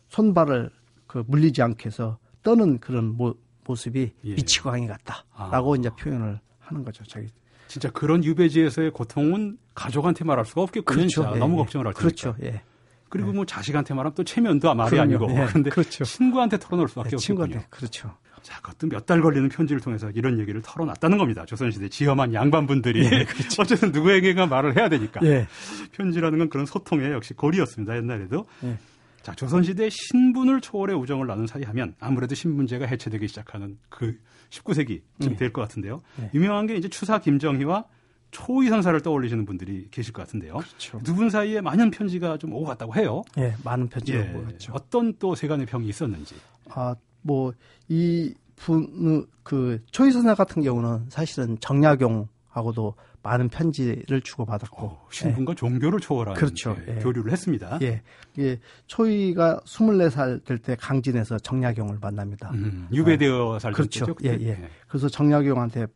손발을 0.10 0.70
그 1.08 1.24
물리지 1.26 1.62
않게 1.62 1.88
해서 1.88 2.18
떠는 2.44 2.80
그런 2.80 3.16
모, 3.18 3.34
모습이 3.66 4.14
예. 4.26 4.34
미치광이 4.36 4.88
같다라고 4.88 5.76
이제 5.76 5.90
표현을 5.90 6.40
하는 6.60 6.84
거죠. 6.84 7.04
자기 7.06 7.28
진짜 7.68 7.90
그런 7.92 8.24
유배지에서의 8.24 8.92
고통은 8.92 9.58
가족한테 9.76 10.24
말할 10.24 10.46
수가 10.46 10.62
없겠군요. 10.64 11.08
진짜. 11.08 11.32
예, 11.36 11.40
너무 11.40 11.56
예. 11.56 11.58
걱정을 11.60 11.88
할 11.88 11.94
테니까. 11.94 12.00
그렇죠. 12.00 12.36
예. 12.44 12.62
그리고 13.10 13.32
뭐 13.34 13.46
자식한테 13.46 13.94
말하면 13.94 14.14
또 14.16 14.24
체면도 14.24 14.74
말이 14.76 14.92
그럼요. 14.92 15.26
아니고. 15.26 15.32
예, 15.32 15.46
그런데 15.48 15.70
그렇죠. 15.72 16.04
친구한테 16.04 16.60
털어놓을 16.60 16.88
수밖에 16.88 17.10
네, 17.10 17.16
없겠군요. 17.16 17.46
친구한테 17.48 17.68
그렇죠. 17.70 18.16
자, 18.44 18.60
그것도 18.62 18.88
몇 18.88 19.06
달 19.06 19.22
걸리는 19.22 19.50
편지를 19.50 19.82
통해서 19.82 20.10
이런 20.12 20.40
얘기를 20.40 20.62
털어놨다는 20.62 21.18
겁니다. 21.18 21.46
조선시대 21.46 21.90
지엄한 21.90 22.34
양반분들이. 22.34 23.08
어쨌든 23.60 23.92
누구에게가 23.92 24.46
말을 24.48 24.76
해야 24.78 24.90
되니까. 24.90 25.20
예. 25.26 25.48
편지라는 25.94 26.38
건 26.40 26.50
그런 26.50 26.66
소통의 26.66 27.12
역시 27.12 27.34
고리였습니다. 27.34 27.96
옛날에도. 27.98 28.46
예. 28.64 28.78
자, 29.22 29.34
조선시대 29.34 29.90
신분을 29.90 30.62
초월해 30.62 30.94
우정을 30.94 31.28
나눈 31.28 31.46
사이 31.48 31.64
하면 31.64 31.96
아무래도 32.00 32.36
신분제가 32.36 32.86
해체되기 32.86 33.28
시작하는 33.28 33.78
그 33.90 34.18
19세기쯤 34.50 35.38
될 35.38 35.52
것 35.52 35.62
같은데요. 35.62 36.02
네. 36.18 36.30
유명한 36.34 36.68
게 36.68 36.76
이제 36.76 36.88
추사 36.88 37.20
김정희와 37.20 37.86
초이 38.32 38.68
선사를 38.70 39.00
떠올리시는 39.02 39.46
분들이 39.46 39.88
계실 39.92 40.14
것 40.14 40.22
같은데요. 40.22 40.54
그렇죠. 40.58 41.00
두분 41.04 41.30
사이에 41.32 41.62
많은 41.62 41.90
편지가 41.92 42.38
좀 42.38 42.54
오고 42.54 42.66
갔다고 42.66 42.96
해요. 42.96 43.24
예, 43.40 43.56
많은 43.64 43.90
편지가 43.90 44.20
예. 44.20 44.34
오갔죠. 44.36 44.72
어떤 44.74 45.14
또 45.18 45.34
세간의 45.36 45.66
병이 45.66 45.88
있었는지. 45.88 46.36
아, 46.70 46.96
뭐, 47.22 47.54
이 47.88 48.34
분, 48.56 49.26
그, 49.44 49.82
초이선사 49.92 50.36
같은 50.36 50.62
경우는 50.62 51.10
사실은 51.10 51.58
정약용하고도 51.60 52.96
많은 53.22 53.50
편지를 53.50 54.22
주고받았고. 54.22 54.86
어, 54.86 55.08
신분과 55.12 55.56
종교를 55.56 56.00
초월하는 56.00 56.40
그렇죠. 56.40 56.76
예, 56.88 56.96
예. 56.98 57.00
교류를 57.02 57.32
했습니다. 57.32 57.78
예. 57.82 58.02
예. 58.38 58.60
초이가 58.88 59.62
24살 59.66 60.46
될 60.46 60.58
때 60.60 60.76
강진에서 60.76 61.38
정약용을 61.40 61.98
만납니다. 62.00 62.52
음, 62.54 62.88
유배되어 62.94 63.60
살던 63.60 63.74
그렇죠. 63.76 64.06
때죠. 64.06 64.16
예, 64.24 64.38
그때. 64.38 64.50
예. 64.50 64.70
그래서 64.88 65.10
정약용한테 65.10 65.88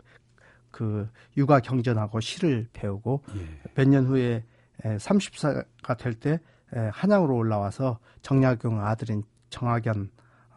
그 0.72 1.08
육아 1.38 1.60
경전하고 1.62 2.20
시를 2.20 2.68
배우고 2.74 3.24
예. 3.38 3.48
몇년 3.75 4.06
후에 4.06 4.44
30사가 4.84 5.98
될 5.98 6.13
때 6.15 6.39
한양으로 6.92 7.36
올라와서 7.36 8.00
정약용 8.22 8.84
아들인 8.86 9.24
정학연 9.50 10.10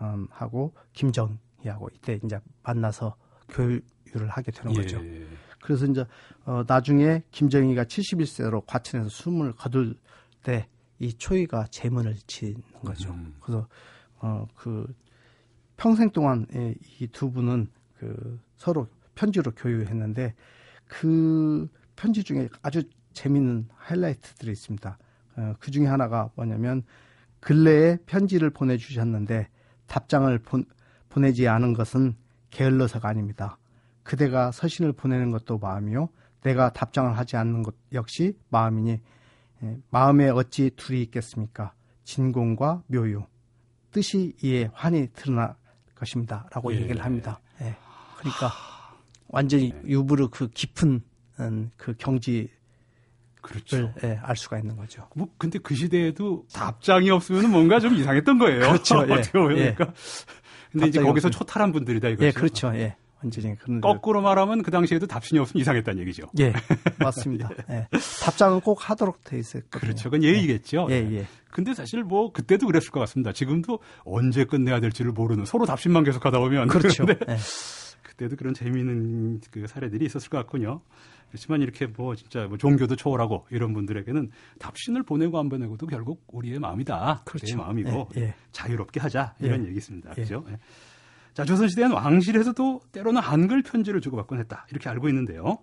음, 0.03 0.29
하고 0.31 0.75
김정희하고 0.93 1.89
이때 1.95 2.21
이제 2.25 2.39
만나서 2.63 3.17
교류를 3.49 4.29
하게 4.29 4.51
되는 4.53 4.73
예. 4.77 4.81
거죠. 4.83 5.01
그래서 5.63 5.87
이제 5.87 6.05
어 6.45 6.63
나중에 6.67 7.23
김정희가 7.31 7.85
71세로 7.85 8.63
과천에서 8.67 9.09
숨을 9.09 9.53
거둘 9.53 9.97
때 10.43 10.69
이 10.99 11.13
초이가 11.13 11.67
제문을 11.67 12.15
치는 12.27 12.63
거죠. 12.83 13.11
음. 13.13 13.35
그래서 13.41 13.69
어 14.21 14.47
그 14.55 14.87
평생 15.77 16.11
동안 16.11 16.47
이 17.01 17.07
두 17.09 17.31
분은 17.31 17.69
그 17.99 18.41
서로 18.57 18.89
편지로 19.15 19.53
교유했는데 19.53 20.35
그 20.87 21.69
편지 21.97 22.25
중에 22.25 22.49
아주 22.63 22.83
재미있는 23.13 23.69
하이라이트들이 23.75 24.53
있습니다. 24.53 24.99
어, 25.37 25.55
그 25.59 25.71
중에 25.71 25.87
하나가 25.87 26.31
뭐냐면 26.35 26.83
근래에 27.41 27.99
편지를 28.07 28.49
보내주셨는데 28.51 29.49
답장을 29.87 30.37
보, 30.39 30.63
보내지 31.09 31.49
않은 31.49 31.73
것은 31.73 32.17
게을러서가 32.51 33.09
아닙니다. 33.09 33.59
그대가 34.03 34.53
서신을 34.53 34.93
보내는 34.93 35.31
것도 35.31 35.59
마음이요. 35.59 36.09
내가 36.43 36.73
답장을 36.73 37.17
하지 37.17 37.37
않는 37.37 37.63
것 37.63 37.75
역시 37.93 38.39
마음이니 38.51 39.01
예, 39.63 39.79
마음에 39.91 40.29
어찌 40.29 40.71
둘이 40.77 41.03
있겠습니까? 41.03 41.73
진공과 42.05 42.83
묘유 42.87 43.25
뜻이 43.91 44.37
이에 44.43 44.71
환히 44.73 45.09
드러날 45.13 45.57
것입니다.라고 45.95 46.73
예. 46.73 46.81
얘기를 46.83 47.05
합니다. 47.05 47.41
예. 47.63 47.75
그러니까 48.19 48.53
완전히 49.29 49.75
유부르 49.85 50.29
그 50.29 50.49
깊은 50.49 51.03
음, 51.41 51.71
그 51.77 51.95
경지를 51.97 52.49
그렇죠. 53.47 53.93
예, 54.03 54.19
알 54.23 54.37
수가 54.37 54.59
있는 54.59 54.77
거죠. 54.77 55.09
뭐 55.15 55.29
근데 55.39 55.59
그 55.61 55.75
시대에도 55.75 56.45
답장이 56.53 57.11
없으면 57.11 57.51
뭔가 57.51 57.79
좀 57.79 57.95
이상했던 57.95 58.39
거예요. 58.39 58.61
그렇죠. 58.61 58.97
예. 59.09 59.13
어떻게 59.13 59.39
예. 59.39 59.75
그러니까. 59.75 59.93
근데 60.73 60.89
이제 60.89 61.01
거기서 61.01 61.29
없으면. 61.29 61.31
초탈한 61.31 61.73
분들이다 61.73 62.09
이거죠. 62.09 62.27
예, 62.27 62.33
그렇죠. 62.33 62.73
예. 62.75 62.97
완전히 63.23 63.57
그런 63.57 63.81
거꾸로 63.81 64.21
말하면 64.21 64.63
그 64.63 64.71
당시에도 64.71 65.07
답신이 65.07 65.39
없으면 65.39 65.61
이상했다는 65.61 66.01
얘기죠. 66.03 66.27
예, 66.39 66.53
맞습니다. 66.99 67.51
예. 67.71 67.87
답장은 68.23 68.61
꼭 68.61 68.91
하도록 68.91 69.23
돼 69.25 69.39
있었거든요. 69.39 69.81
그렇죠. 69.81 70.11
그건 70.11 70.23
예의겠죠. 70.23 70.89
예, 70.91 70.97
예. 70.97 71.27
근데 71.51 71.73
사실 71.73 72.03
뭐 72.03 72.33
그때도 72.33 72.67
그랬을 72.67 72.91
것 72.91 73.01
같습니다. 73.01 73.33
지금도 73.33 73.79
언제 74.05 74.45
끝내야 74.45 74.81
될지를 74.81 75.13
모르는 75.13 75.47
서로 75.47 75.65
답신만 75.65 76.05
계속 76.05 76.27
하다 76.27 76.39
보면 76.41 76.69
그렇죠. 76.69 77.07
그런데 77.07 77.33
예. 77.33 77.37
그때도 78.17 78.37
그런 78.37 78.55
재미있는 78.55 79.41
그 79.51 79.67
사례들이 79.67 80.05
있었을 80.07 80.31
것 80.31 80.39
같군요. 80.39 80.81
그렇지만 81.29 81.61
이렇게 81.61 81.87
뭐 81.87 82.15
진짜 82.15 82.47
뭐 82.47 82.57
종교도 82.57 82.97
초월하고 82.97 83.47
이런 83.51 83.75
분들에게는 83.75 84.31
답신을 84.59 85.03
보내고 85.03 85.39
안 85.39 85.49
보내고도 85.49 85.87
결국 85.87 86.25
우리의 86.29 86.59
마음이다. 86.59 87.23
그렇죠. 87.25 87.47
제 87.47 87.57
마음이고 87.57 88.09
예, 88.17 88.21
예. 88.23 88.35
자유롭게 88.53 89.01
하자 89.01 89.35
이런 89.41 89.65
예. 89.65 89.69
얘기 89.69 89.77
있습니다. 89.77 90.11
예. 90.11 90.15
그렇죠? 90.15 90.45
예. 90.49 90.59
자 91.35 91.45
조선시대는 91.45 91.93
왕실에서도 91.93 92.81
때로는 92.93 93.21
한글 93.21 93.63
편지를 93.63 94.01
주고받곤 94.01 94.39
했다 94.39 94.67
이렇게 94.71 94.89
알고 94.89 95.09
있는데요. 95.09 95.59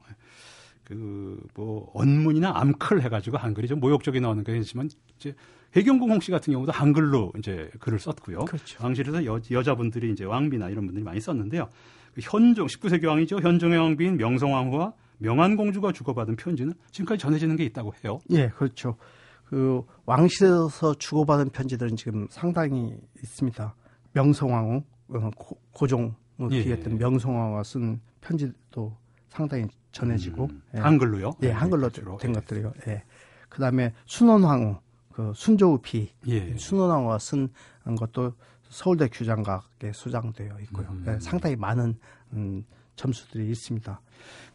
그 0.83 1.23
뭐 1.55 1.91
언문이나 1.93 2.51
암클 2.55 3.01
해가지고 3.01 3.37
한글이 3.37 3.67
좀 3.67 3.79
모욕적이 3.79 4.19
나오는 4.19 4.43
게 4.43 4.57
있지만 4.57 4.89
이제 5.17 5.35
해경궁 5.75 6.11
홍씨 6.11 6.31
같은 6.31 6.53
경우도 6.53 6.71
한글로 6.71 7.33
이제 7.37 7.69
글을 7.79 7.99
썼고요. 7.99 8.39
그렇죠. 8.45 8.83
왕실에서 8.83 9.25
여, 9.25 9.39
여자분들이 9.51 10.11
이제 10.11 10.23
왕비나 10.23 10.69
이런 10.69 10.85
분들이 10.85 11.03
많이 11.03 11.19
썼는데요. 11.19 11.69
그 12.13 12.21
현종 12.23 12.67
19세기 12.67 13.05
왕이죠. 13.07 13.39
현종의 13.39 13.77
왕비인 13.79 14.17
명성왕후와 14.17 14.93
명안공주가 15.19 15.91
주고받은 15.91 16.35
편지는 16.35 16.73
지금까지 16.91 17.19
전해지는 17.21 17.55
게 17.55 17.63
있다고 17.65 17.93
해요. 18.03 18.19
예, 18.31 18.49
그렇죠. 18.49 18.97
그 19.45 19.83
왕실에서 20.05 20.95
주고받은 20.95 21.49
편지들은 21.49 21.95
지금 21.95 22.27
상당히 22.29 22.95
있습니다. 23.21 23.75
명성황후, 24.13 24.83
어, 25.09 25.29
고- 25.37 25.57
고종 25.71 26.15
예. 26.51 26.63
비했던 26.63 26.97
명성황후가 26.97 27.63
쓴 27.63 27.99
편지도 28.21 28.95
상당히 29.29 29.65
전해지고 29.91 30.45
음, 30.45 30.61
예. 30.75 30.79
한글로요. 30.79 31.33
예, 31.43 31.51
한글로 31.51 31.89
주로. 31.89 32.17
된 32.17 32.33
것들이요. 32.33 32.73
예. 32.87 33.03
그다음에 33.49 33.93
순원황후, 34.05 34.77
그 35.11 35.31
순조우 35.35 35.79
비 35.81 36.09
예. 36.27 36.55
순원황후가 36.57 37.19
쓴 37.19 37.49
것도 37.97 38.33
서울대 38.73 39.07
규장각에 39.07 39.91
소장되어 39.93 40.57
있고요. 40.63 40.87
음. 40.89 41.05
예, 41.07 41.19
상당히 41.19 41.55
많은 41.55 41.95
음, 42.33 42.65
점수들이 42.95 43.49
있습니다. 43.51 44.01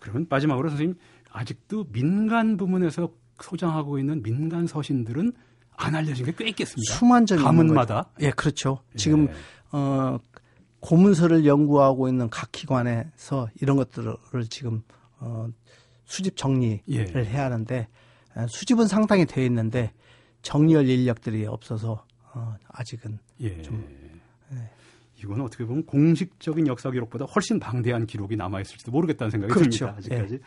그러면 0.01 0.27
마지막으로 0.29 0.69
선생님 0.69 0.97
아직도 1.31 1.85
민간 1.93 2.57
부문에서 2.57 3.11
소장하고 3.41 3.99
있는 3.99 4.23
민간 4.23 4.67
서신들은 4.67 5.33
안 5.77 5.95
알려진 5.95 6.27
게 6.27 6.33
꽤 6.33 6.49
있겠습니다. 6.49 6.93
수만 6.93 7.25
점이 7.25 7.41
있는 7.41 7.47
가문마다. 7.53 8.11
예, 8.21 8.31
그렇죠. 8.31 8.83
지금 8.97 9.29
예. 9.29 9.33
어, 9.71 10.19
고문서를 10.81 11.47
연구하고 11.47 12.09
있는 12.09 12.29
각 12.31 12.51
기관에서 12.51 13.49
이런 13.61 13.77
것들을 13.77 14.17
지금 14.51 14.83
어, 15.21 15.49
수집 16.05 16.37
정리를 16.37 16.83
예. 16.89 17.05
해야 17.25 17.45
하는데 17.45 17.87
어, 18.35 18.47
수집은 18.49 18.89
상당히 18.89 19.25
되어 19.27 19.45
있는데 19.45 19.93
정리할 20.43 20.89
인력들이 20.89 21.47
없어서 21.47 22.05
어, 22.35 22.57
아직은 22.69 23.19
예. 23.41 23.63
좀, 23.63 23.85
이거는 25.19 25.45
어떻게 25.45 25.65
보면 25.65 25.85
공식적인 25.85 26.67
역사 26.67 26.91
기록보다 26.91 27.25
훨씬 27.27 27.59
방대한 27.59 28.07
기록이 28.07 28.37
남아 28.37 28.61
있을지도 28.61 28.91
모르겠다는 28.93 29.31
생각이 29.31 29.53
그렇죠. 29.53 29.87
듭니다. 29.87 29.95
아직까지. 29.99 30.41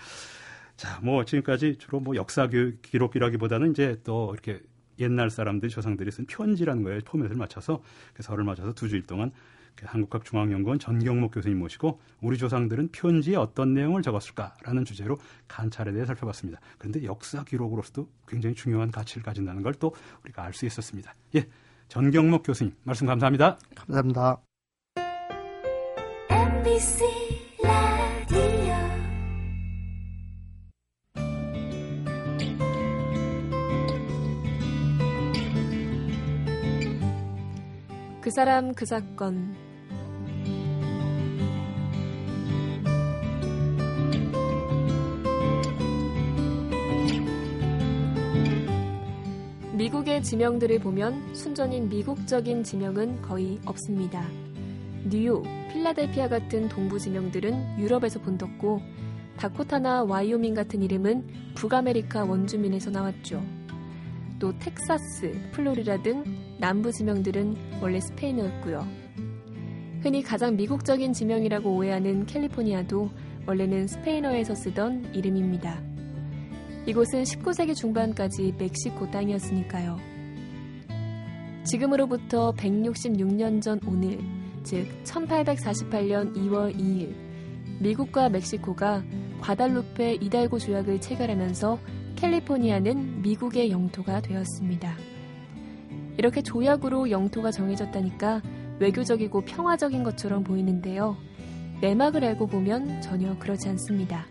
자, 0.78 1.00
뭐 1.04 1.26
지금까지 1.26 1.78
주로 1.78 2.00
뭐 2.00 2.16
역사 2.16 2.48
교- 2.48 2.72
기록이라기보다는 2.82 3.72
이제 3.72 4.00
또 4.04 4.30
이렇게 4.34 4.62
옛날 5.00 5.30
사람들 5.30 5.70
조상들이 5.70 6.12
쓴 6.12 6.26
편지라는 6.26 6.84
거에 6.84 7.00
포맷을 7.00 7.36
맞춰서 7.36 7.82
그 8.14 8.24
설을 8.24 8.44
맞춰서 8.44 8.74
두 8.74 8.88
주일 8.88 9.04
동안 9.06 9.32
그 9.76 9.86
한국학 9.88 10.26
중앙연구원 10.26 10.80
전경목 10.80 11.34
교수님 11.34 11.58
모시고 11.60 12.00
우리 12.22 12.38
조상들은 12.38 12.90
편지에 12.92 13.36
어떤 13.38 13.74
내용을 13.74 14.02
적었을까라는 14.02 14.84
주제로 14.86 15.18
관찰에 15.48 15.92
대해 15.94 16.06
살펴봤습니다. 16.06 16.60
그런데 16.78 17.04
역사 17.04 17.44
기록으로서도 17.44 18.08
굉장히 18.28 18.54
중요한 18.56 18.92
가치를 18.92 19.24
가진다는 19.24 19.64
걸 19.64 19.74
또 19.80 19.94
우리가 20.24 20.44
알 20.44 20.54
수 20.54 20.66
있었습니다. 20.66 21.14
예, 21.36 21.48
전경목 21.88 22.44
교수님 22.44 22.74
말씀 22.84 23.08
감사합니다. 23.08 23.58
감사합니다. 23.76 24.42
MBC 26.82 27.06
라디오 27.62 28.74
그 38.20 38.32
사람 38.32 38.74
그 38.74 38.86
사건 38.88 39.56
미국의 49.74 50.24
지명들을 50.24 50.80
보면 50.80 51.36
순전히 51.36 51.80
미국적인 51.82 52.64
지명은 52.64 53.22
거의 53.22 53.60
없습니다. 53.66 54.26
뉴욕, 55.10 55.44
필라델피아 55.72 56.30
같은 56.30 56.70
동부 56.70 57.00
지명들은 57.00 57.80
유럽에서 57.80 58.20
본떴고 58.20 58.82
다코타나 59.38 60.04
와이오밍 60.04 60.54
같은 60.54 60.84
이름은 60.84 61.28
북아메리카 61.56 62.26
원주민에서 62.26 62.92
나왔죠. 62.92 63.44
또 64.38 64.58
텍사스, 64.60 65.52
플로리다 65.52 66.04
등 66.04 66.24
남부 66.60 66.92
지명들은 66.92 67.80
원래 67.82 68.00
스페인어였고요. 68.00 68.88
흔히 70.02 70.22
가장 70.24 70.56
미국적인 70.56 71.14
지명이라고 71.14 71.76
오해하는 71.76 72.26
캘리포니아도 72.26 73.10
원래는 73.46 73.88
스페인어에서 73.88 74.56
쓰던 74.56 75.14
이름입니다. 75.14 75.82
이곳은 76.88 77.24
19세기 77.24 77.76
중반까지 77.76 78.56
멕시코 78.58 79.10
땅이었으니까요. 79.12 79.98
지금으로부터 81.64 82.52
166년 82.54 83.62
전 83.62 83.80
오늘, 83.86 84.20
즉 84.64 84.88
1848년 85.04 86.36
2월 86.36 86.76
2일, 86.76 87.14
미국과 87.80 88.30
멕시코가 88.30 89.04
과달루페 89.42 90.16
이달고 90.22 90.60
조약을 90.60 91.02
체결하면서 91.02 91.80
캘리포니아는 92.16 93.22
미국의 93.24 93.72
영토가 93.72 94.22
되었습니다. 94.22 94.96
이렇게 96.18 96.44
조약으로 96.44 97.10
영토가 97.10 97.50
정해졌다니까 97.50 98.42
외교적이고 98.80 99.42
평화적인 99.42 100.04
것처럼 100.04 100.44
보이는데요. 100.44 101.18
내막을 101.82 102.24
알고 102.24 102.48
보면 102.48 103.02
전혀 103.02 103.38
그렇지 103.40 103.68
않습니다. 103.70 104.28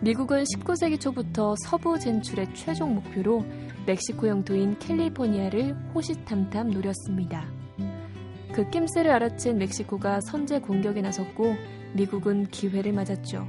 미국은 0.00 0.44
19세기 0.44 1.00
초부터 1.00 1.54
서부 1.64 1.98
진출의 1.98 2.54
최종 2.54 2.94
목표로 2.96 3.44
멕시코 3.86 4.28
영토인 4.28 4.78
캘리포니아를 4.78 5.74
호시탐탐 5.94 6.70
노렸습니다. 6.70 7.57
그 8.58 8.68
낌새를 8.70 9.12
알아챈 9.12 9.54
멕시코가 9.54 10.20
선제 10.20 10.58
공격에 10.58 11.00
나섰고 11.00 11.54
미국은 11.92 12.48
기회를 12.48 12.92
맞았죠. 12.92 13.46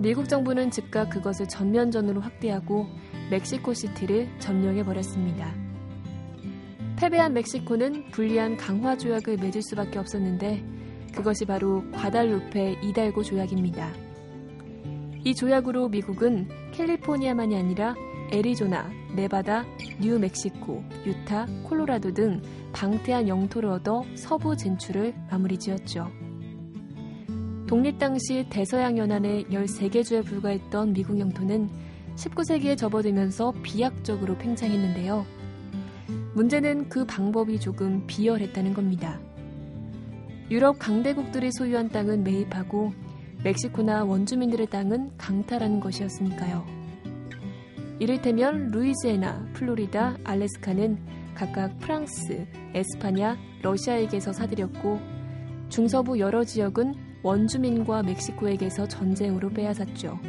미국 0.00 0.28
정부는 0.28 0.72
즉각 0.72 1.10
그것을 1.10 1.46
전면전으로 1.46 2.20
확대하고 2.20 2.88
멕시코 3.30 3.72
시티를 3.72 4.28
점령해 4.40 4.84
버렸습니다. 4.84 5.54
패배한 6.96 7.32
멕시코는 7.32 8.10
불리한 8.10 8.56
강화 8.56 8.96
조약을 8.96 9.36
맺을 9.36 9.62
수밖에 9.62 10.00
없었는데 10.00 10.64
그것이 11.14 11.44
바로 11.44 11.84
과달루페 11.92 12.80
이달고 12.82 13.22
조약입니다. 13.22 13.88
이 15.22 15.32
조약으로 15.32 15.90
미국은 15.90 16.48
캘리포니아만이 16.72 17.54
아니라 17.54 17.94
애리조나, 18.32 18.90
네바다, 19.14 19.64
뉴멕시코, 20.00 20.82
유타, 21.06 21.46
콜로라도 21.62 22.12
등 22.14 22.42
방대한 22.72 23.28
영토를 23.28 23.70
얻어 23.70 24.04
서부 24.14 24.56
진출을 24.56 25.14
마무리 25.30 25.58
지었죠. 25.58 26.08
독립 27.66 27.98
당시 27.98 28.46
대서양 28.50 28.98
연안의 28.98 29.44
13개 29.44 30.04
주에 30.04 30.22
불과했던 30.22 30.92
미국 30.92 31.20
영토는 31.20 31.70
19세기에 32.16 32.76
접어들면서 32.76 33.52
비약적으로 33.62 34.36
팽창했는데요. 34.38 35.24
문제는 36.34 36.88
그 36.88 37.04
방법이 37.04 37.60
조금 37.60 38.06
비열했다는 38.06 38.74
겁니다. 38.74 39.20
유럽 40.50 40.78
강대국들이 40.78 41.50
소유한 41.52 41.88
땅은 41.88 42.24
매입하고 42.24 42.92
멕시코나 43.44 44.04
원주민들의 44.04 44.66
땅은 44.66 45.16
강탈하는 45.16 45.80
것이었으니까요. 45.80 46.66
이를테면 48.00 48.68
루이지애나, 48.68 49.50
플로리다, 49.52 50.16
알래스카는 50.24 51.19
각각 51.40 51.78
프랑스, 51.78 52.46
에스파냐, 52.74 53.38
러시아에게서 53.62 54.30
사들였고 54.30 55.00
중서부 55.70 56.18
여러 56.18 56.44
지역은 56.44 56.92
원주민과 57.22 58.02
멕시코에게서 58.02 58.86
전쟁으로 58.86 59.48
빼앗았죠. 59.48 60.20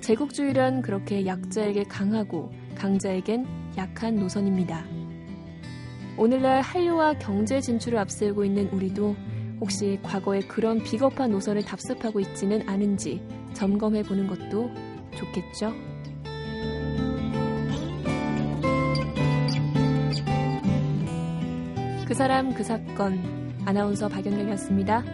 제국주의란 0.00 0.82
그렇게 0.82 1.24
약자에게 1.24 1.84
강하고 1.84 2.52
강자에겐 2.74 3.46
약한 3.78 4.16
노선입니다. 4.16 4.84
오늘날 6.18 6.60
한류와 6.60 7.14
경제 7.14 7.62
진출을 7.62 7.98
앞세우고 8.00 8.44
있는 8.44 8.68
우리도 8.68 9.16
혹시 9.60 9.98
과거에 10.02 10.40
그런 10.40 10.82
비겁한 10.82 11.30
노선을 11.30 11.64
답습하고 11.64 12.20
있지는 12.20 12.68
않은지 12.68 13.22
점검해 13.54 14.02
보는 14.02 14.26
것도 14.26 14.70
좋겠죠? 15.16 15.72
사람 22.18 22.52
그 22.52 22.64
사건 22.64 23.62
아나운서 23.64 24.08
박연경이었습니다. 24.08 25.04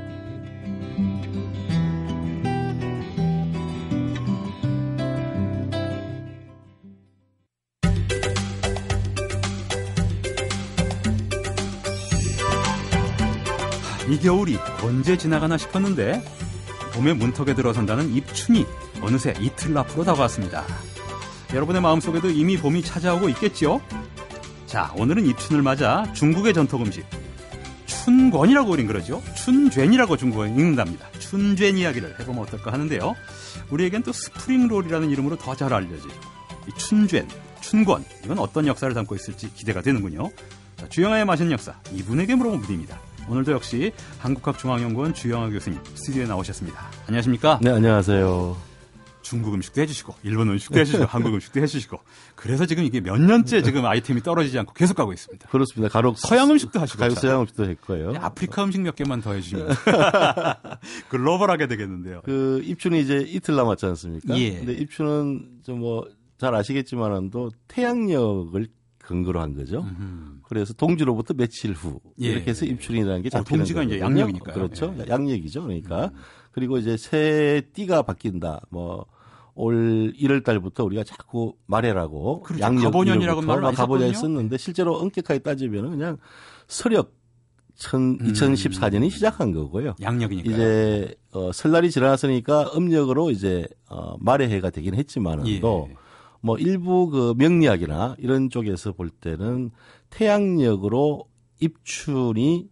이 14.08 14.18
겨울이 14.18 14.56
언제 14.82 15.18
지나가나 15.18 15.58
싶었는데 15.58 16.22
봄의 16.94 17.16
문턱에 17.16 17.54
들어선다는 17.54 18.14
입춘이 18.14 18.64
어느새 19.02 19.34
이틀 19.42 19.76
앞으로 19.76 20.04
다가왔습니다. 20.04 20.64
여러분의 21.52 21.82
마음속에도 21.82 22.30
이미 22.30 22.56
봄이 22.56 22.80
찾아오고 22.80 23.28
있겠지요? 23.28 23.82
자, 24.74 24.92
오늘은 24.96 25.24
입춘을 25.26 25.62
맞아 25.62 26.04
중국의 26.14 26.52
전통 26.52 26.82
음식 26.82 27.06
춘권이라고 27.86 28.72
우린 28.72 28.88
그러죠. 28.88 29.22
춘죄이라고 29.36 30.16
중국어에 30.16 30.48
읽는답니다. 30.48 31.06
춘죄 31.20 31.68
이야기를 31.68 32.18
해보면 32.18 32.42
어떨까 32.42 32.72
하는데요. 32.72 33.14
우리에겐 33.70 34.02
또 34.02 34.10
스프링롤이라는 34.10 35.10
이름으로 35.10 35.36
더 35.36 35.54
잘 35.54 35.72
알려지죠. 35.72 36.08
이 36.66 36.72
춘죄, 36.76 37.24
춘권 37.60 38.04
이건 38.24 38.40
어떤 38.40 38.66
역사를 38.66 38.92
담고 38.92 39.14
있을지 39.14 39.54
기대가 39.54 39.80
되는군요. 39.80 40.32
자, 40.76 40.88
주영아의 40.88 41.24
맛있는 41.24 41.52
역사 41.52 41.74
이분에게 41.92 42.34
물어본 42.34 42.62
부디입니다. 42.62 42.98
오늘도 43.28 43.52
역시 43.52 43.92
한국학중앙연구원 44.18 45.14
주영아 45.14 45.50
교수님 45.50 45.78
스튜디오에 45.94 46.26
나오셨습니다. 46.26 46.90
안녕하십니까? 47.06 47.60
네, 47.62 47.70
안녕하세요. 47.70 48.73
중국 49.34 49.54
음식도 49.54 49.80
해주시고 49.82 50.14
일본 50.22 50.48
음식도 50.50 50.78
해주시고 50.78 51.04
한국 51.10 51.34
음식도 51.34 51.60
해주시고 51.60 51.98
그래서 52.34 52.66
지금 52.66 52.84
이게 52.84 53.00
몇 53.00 53.20
년째 53.20 53.62
지금 53.62 53.84
아이템이 53.84 54.22
떨어지지 54.22 54.58
않고 54.58 54.72
계속 54.74 54.94
가고 54.94 55.12
있습니다. 55.12 55.48
그렇습니다. 55.48 55.92
가로 55.92 56.14
서양 56.16 56.50
음식도 56.50 56.80
하시고 56.80 56.98
가로. 56.98 57.14
서양 57.14 57.40
음식도 57.40 57.64
했고요. 57.68 58.14
아프리카 58.20 58.64
음식 58.64 58.80
몇 58.80 58.94
개만 58.96 59.20
더 59.20 59.32
해주시면 59.32 59.68
글로벌하게 61.08 61.66
되겠는데요. 61.66 62.22
그 62.24 62.60
입춘이 62.64 63.00
이제 63.00 63.18
이틀 63.26 63.56
남았지 63.56 63.86
않습니까? 63.86 64.36
예. 64.38 64.58
근데 64.58 64.72
입춘은 64.72 65.60
좀 65.64 65.78
뭐 65.80 66.04
잘 66.38 66.54
아시겠지만도 66.54 67.50
태양력을 67.68 68.66
근거로 68.98 69.40
한 69.40 69.54
거죠. 69.54 69.80
음흠. 69.80 70.40
그래서 70.42 70.72
동지로부터 70.72 71.34
며칠 71.34 71.72
후 71.72 72.00
예. 72.20 72.28
이렇게 72.28 72.50
해서 72.50 72.64
입춘이라는 72.64 73.22
게 73.22 73.28
어, 73.28 73.30
잡히는 73.30 73.58
동지가 73.60 73.82
이제 73.82 73.98
거거든요. 73.98 74.20
양력이니까요. 74.20 74.54
그렇죠. 74.54 74.94
예. 74.98 75.04
양력이죠. 75.08 75.62
그러니까 75.62 76.10
그리고 76.52 76.78
이제 76.78 76.96
새 76.96 77.62
띠가 77.72 78.02
바뀐다. 78.02 78.60
뭐 78.70 79.06
올 79.54 80.12
1월 80.18 80.44
달부터 80.44 80.84
우리가 80.84 81.04
자꾸 81.04 81.54
말해라고 81.66 82.42
그렇죠. 82.42 82.62
양력 82.62 82.84
가보년이라고 82.84 83.40
1월부터 83.40 83.46
말을 83.46 83.62
많이 83.62 83.76
가보년 83.76 84.12
썼거든요. 84.12 84.20
썼는데 84.20 84.56
실제로 84.58 84.96
엄격하게 84.96 85.40
따지면 85.40 85.90
그냥 85.90 86.18
서력 86.66 87.12
천, 87.76 88.00
음. 88.00 88.18
2014년이 88.18 89.10
시작한 89.10 89.52
거고요. 89.52 89.94
양력이니까. 90.00 90.50
이제 90.50 91.14
어, 91.32 91.52
설날이 91.52 91.90
지나갔으니까 91.90 92.72
음력으로 92.76 93.30
이제 93.30 93.66
어, 93.88 94.16
말의 94.20 94.48
해가 94.50 94.70
되긴 94.70 94.94
했지만은도 94.94 95.88
예. 95.90 95.96
뭐 96.40 96.58
일부 96.58 97.08
그 97.08 97.34
명리학이나 97.36 98.16
이런 98.18 98.50
쪽에서 98.50 98.92
볼 98.92 99.10
때는 99.10 99.70
태양력으로 100.10 101.26
입춘이 101.60 102.68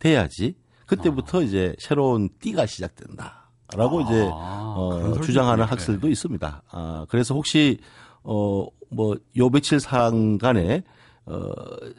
돼야지 0.00 0.54
그때부터 0.86 1.42
이제 1.42 1.74
새로운 1.78 2.28
띠가 2.38 2.66
시작된다 2.66 3.45
라고 3.74 4.00
이제 4.02 4.30
아, 4.32 4.74
그런 4.76 5.18
어, 5.18 5.20
주장하는. 5.20 5.64
학설도 5.64 6.08
있습니다. 6.08 6.62
아, 6.70 7.06
그래서 7.08 7.34
혹시 7.34 7.78
어, 8.22 8.66
뭐, 8.90 9.16
요 9.36 9.50
며칠 9.50 9.80
상간에 9.80 10.82
어, 11.26 11.50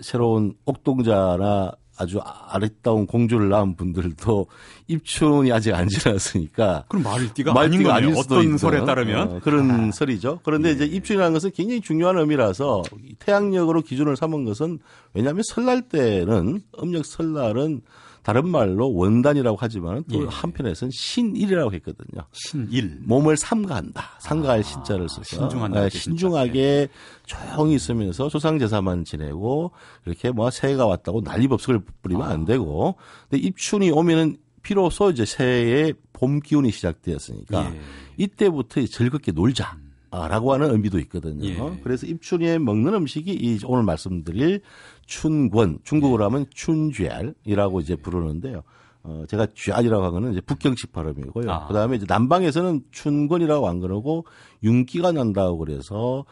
새로운 0.02 0.54
옥동자나 0.66 1.72
아주 2.00 2.20
아름다운 2.24 3.08
공주를 3.08 3.50
낳은 3.50 3.76
분들도 3.76 4.46
입춘이 4.88 5.52
아직 5.52 5.74
안 5.74 5.88
지났으니까 5.88 6.86
그럼 6.88 7.04
말띠가 7.04 7.54
말띠가 7.54 7.96
아닌 7.96 8.10
거네요. 8.12 8.20
어떤 8.20 8.44
있는, 8.44 8.58
설에 8.58 8.86
따르면 8.86 9.28
어, 9.28 9.40
그런 9.40 9.72
아. 9.72 9.92
설이죠. 9.92 10.40
그런데 10.44 10.72
이제 10.72 10.86
입춘이라는 10.86 11.34
것은 11.34 11.52
굉장히 11.52 11.82
중요한 11.82 12.18
의미라서 12.20 12.84
태양력으로 13.20 13.82
기준을 13.82 14.16
삼은 14.16 14.46
것은 14.46 14.80
왜냐하면 15.14 15.42
설날 15.44 15.82
때는 15.82 16.62
음력 16.82 17.06
설날은 17.06 17.82
다른 18.28 18.50
말로 18.50 18.94
원단이라고 18.94 19.58
하지만 19.58 20.04
또 20.12 20.24
예. 20.24 20.28
한편에서는 20.30 20.92
신일이라고 20.94 21.72
했거든요. 21.76 22.26
신일. 22.34 23.00
몸을 23.06 23.38
삼가한다. 23.38 24.04
삼가할 24.20 24.60
아, 24.60 24.62
신자를 24.62 25.08
써서 25.08 25.24
신중한다는 25.24 25.88
네. 25.88 25.98
신중하게 25.98 26.90
조용히 27.26 27.76
있으면서 27.76 28.28
조상 28.28 28.60
제사만 28.60 29.06
지내고 29.06 29.72
이렇게 30.06 30.32
뭐 30.32 30.52
새해가 30.52 30.86
왔다고 30.86 31.22
난리법석을 31.22 31.80
부리면 32.02 32.28
아. 32.28 32.32
안 32.32 32.44
되고 32.44 32.98
근데 33.30 33.48
입춘이 33.48 33.92
오면은 33.92 34.36
비로소 34.62 35.10
이제 35.10 35.24
새해의 35.24 35.94
봄 36.12 36.42
기운이 36.42 36.70
시작되었으니까 36.72 37.72
예. 37.74 37.80
이때부터 38.18 38.86
즐겁게 38.88 39.32
놀자. 39.32 39.78
라고 40.12 40.54
하는 40.54 40.72
의미도 40.72 41.00
있거든요. 41.00 41.46
예. 41.46 41.80
그래서 41.84 42.06
입춘에 42.08 42.58
먹는 42.60 42.94
음식이 42.94 43.32
이 43.32 43.60
오늘 43.66 43.84
말씀드릴 43.84 44.62
춘권, 45.06 45.80
중국어로 45.84 46.24
하면 46.26 46.46
춘쥐알이라고 46.54 47.80
이제 47.82 47.96
부르는데요. 47.96 48.64
어, 49.04 49.24
제가 49.28 49.48
쥐알이라고 49.56 50.04
한 50.04 50.12
거는 50.12 50.32
이제 50.34 50.42
북경식 50.42 50.92
발음이고요. 50.92 51.52
아. 51.52 51.68
그 51.68 51.74
다음에 51.74 51.96
이제 51.96 52.06
남방에서는 52.08 52.82
춘권이라고 52.92 53.68
안 53.68 53.80
그러고 53.80 54.26
윤기가 54.64 55.14
난다고 55.14 55.58
그래서 55.58 56.26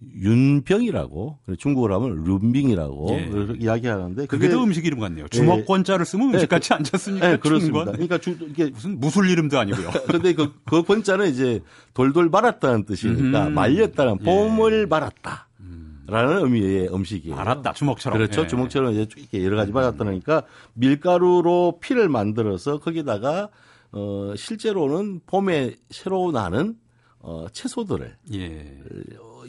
윤병이라고 0.00 1.38
중국어로 1.58 1.94
하면 1.96 2.24
룬빙이라고 2.24 3.08
예. 3.10 3.56
이야기하는데 3.58 4.26
그게 4.26 4.48
더 4.48 4.62
음식 4.62 4.86
이름 4.86 5.00
같네요. 5.00 5.26
주먹권자를 5.28 6.06
쓰면 6.06 6.34
음식 6.34 6.40
네, 6.40 6.46
같지 6.46 6.72
않잖습니까? 6.72 7.28
네, 7.28 7.36
그렇습니다. 7.36 7.92
그러니까 7.92 8.18
주, 8.18 8.36
이게 8.48 8.66
무슨 8.70 9.00
무술 9.00 9.28
이름도 9.28 9.58
아니고요. 9.58 9.90
근데 10.08 10.34
그, 10.34 10.52
그 10.64 10.82
번자는 10.82 11.30
이제 11.30 11.60
돌돌 11.94 12.28
말았다는 12.28 12.84
뜻이니까 12.84 13.48
음. 13.48 13.54
말렸다는 13.54 14.18
예. 14.20 14.24
봄을 14.24 14.86
말았다. 14.86 15.48
라는 16.10 16.42
의미의 16.42 16.88
음식이에요. 16.94 17.36
알았다. 17.36 17.74
주먹처럼. 17.74 18.16
그렇죠. 18.16 18.42
예. 18.42 18.46
주먹처럼 18.46 18.92
이제 18.92 19.06
이렇게 19.14 19.44
여러 19.44 19.56
가지 19.58 19.72
말았다니까 19.72 20.42
밀가루로 20.72 21.80
피를 21.82 22.08
만들어서 22.08 22.78
거기다가 22.78 23.50
어 23.92 24.32
실제로는 24.34 25.20
봄에 25.26 25.74
새로 25.90 26.32
나는 26.32 26.76
어 27.18 27.46
채소들을 27.52 28.16
예. 28.32 28.78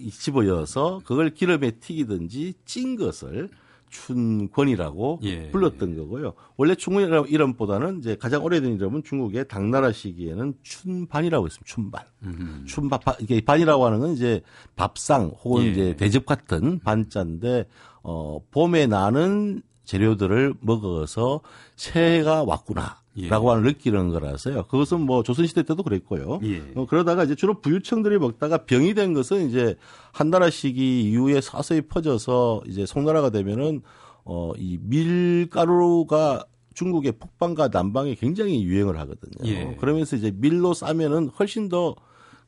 어, 0.08 0.10
집어여서 0.12 1.02
그걸 1.04 1.30
기름에 1.32 1.72
튀기든지 1.72 2.54
찐 2.66 2.96
것을 2.96 3.50
춘권이라고 3.90 5.20
예. 5.24 5.50
불렀던 5.52 5.98
거고요. 5.98 6.34
원래 6.58 6.76
춘권이라는 6.76 7.28
이름보다는 7.28 8.00
이제 8.00 8.16
가장 8.16 8.44
오래된 8.44 8.76
이름은 8.76 9.04
중국의 9.04 9.48
당나라 9.48 9.92
시기에는 9.92 10.54
춘반이라고 10.62 11.46
했습니다. 11.46 11.66
춘반. 11.66 12.04
음. 12.24 12.64
춘밥 12.68 13.04
이게 13.20 13.42
반이라고 13.42 13.86
하는 13.86 14.00
건 14.00 14.12
이제 14.12 14.42
밥상 14.76 15.32
혹은 15.44 15.64
예. 15.64 15.70
이제 15.72 15.96
대접 15.98 16.26
같은 16.26 16.80
반자인데 16.80 17.68
어 18.04 18.40
봄에 18.52 18.88
나는 18.88 19.62
재료들을 19.86 20.54
먹어서 20.62 21.42
새해가 21.76 22.44
왔구나. 22.44 23.02
예. 23.22 23.28
라고 23.30 23.52
하는 23.52 23.64
느끼는 23.64 24.10
거라서요. 24.10 24.64
그것은 24.64 25.02
뭐 25.02 25.24
조선시대 25.24 25.64
때도 25.64 25.84
그랬고요. 25.84 26.40
예. 26.44 26.64
어, 26.76 26.86
그러다가 26.86 27.24
이제 27.24 27.36
주로 27.36 27.60
부유층들이 27.60 28.20
먹다가 28.20 28.66
병이 28.66 28.94
된 28.94 29.14
것은 29.14 29.50
이제 29.50 29.76
한나라 30.12 30.50
시기 30.50 31.04
이후에 31.04 31.42
서서히 31.42 31.82
퍼져서 31.82 32.64
이제 32.68 32.86
송나라가 32.86 33.30
되면은 33.30 33.82
어, 34.26 34.52
이 34.58 34.78
밀가루가 34.82 36.46
중국의 36.74 37.14
북방과 37.14 37.70
남방에 37.74 38.16
굉장히 38.16 38.64
유행을 38.64 39.00
하거든요. 39.00 39.46
예. 39.46 39.76
그러면서 39.80 40.16
이제 40.16 40.32
밀로 40.34 40.74
싸면은 40.74 41.30
훨씬 41.30 41.68
더 41.68 41.96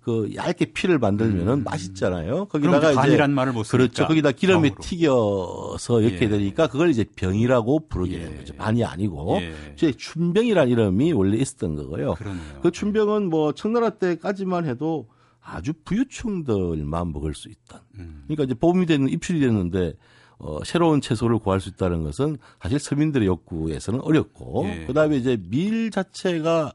그 0.01 0.31
얇게 0.35 0.73
피를 0.73 0.97
만들면은 0.97 1.63
맛있잖아요. 1.63 2.41
음. 2.41 2.45
그럼 2.47 2.71
거기다가 2.71 3.05
이제 3.07 3.27
말을 3.27 3.53
못. 3.53 3.67
그렇죠. 3.67 4.07
거기다 4.07 4.31
기름에 4.31 4.69
병으로. 4.69 4.81
튀겨서 4.81 6.01
이렇게 6.01 6.25
예. 6.25 6.29
되니까 6.29 6.67
그걸 6.67 6.89
이제 6.89 7.05
병이라고 7.15 7.87
부르게 7.87 8.15
예. 8.15 8.19
되는 8.19 8.37
거죠. 8.37 8.55
반이 8.55 8.83
아니고. 8.83 9.37
예. 9.41 9.53
이제 9.73 9.91
춘병이라는 9.91 10.71
이름이 10.71 11.13
원래 11.13 11.37
있었던 11.37 11.75
거고요. 11.75 12.15
그러네요. 12.15 12.59
그 12.63 12.71
춘병은 12.71 13.29
뭐 13.29 13.53
청나라 13.53 13.91
때까지만 13.91 14.65
해도 14.65 15.07
아주 15.39 15.73
부유층들만 15.85 17.11
먹을 17.11 17.35
수 17.35 17.49
있던. 17.49 17.79
음. 17.99 18.23
그러니까 18.25 18.45
이제 18.45 18.53
봄이 18.55 18.87
되는 18.87 19.07
입출이 19.07 19.39
됐는데 19.39 19.93
어, 20.39 20.63
새로운 20.63 21.01
채소를 21.01 21.37
구할 21.37 21.59
수 21.59 21.69
있다는 21.69 22.01
것은 22.03 22.37
사실 22.59 22.79
서민들의 22.79 23.27
욕구에서는 23.27 24.01
어렵고 24.01 24.65
예. 24.65 24.85
그다음에 24.87 25.17
이제 25.17 25.37
밀 25.49 25.91
자체가 25.91 26.73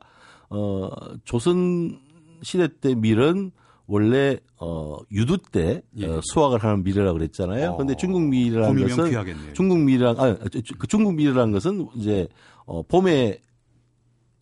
어, 0.49 0.91
조선 1.25 1.99
시대 2.43 2.69
때 2.81 2.95
밀은 2.95 3.51
원래 3.87 4.39
어, 4.59 4.97
유두 5.13 5.39
때 5.39 5.83
예. 5.97 6.07
어, 6.07 6.21
수확을 6.23 6.63
하는 6.63 6.83
밀이라고 6.83 7.13
그랬잖아요. 7.19 7.71
어, 7.71 7.77
그런데 7.77 7.97
중국 7.97 8.23
밀이라는 8.23 8.89
것은 8.89 9.11
귀하겠네요. 9.11 9.53
중국 9.53 9.79
밀이랑 9.79 10.17
아, 10.19 10.37
그 10.79 10.87
중국 10.87 11.15
밀이라는 11.15 11.53
것은 11.53 11.89
이제 11.95 12.29
어, 12.65 12.83
봄에 12.83 13.41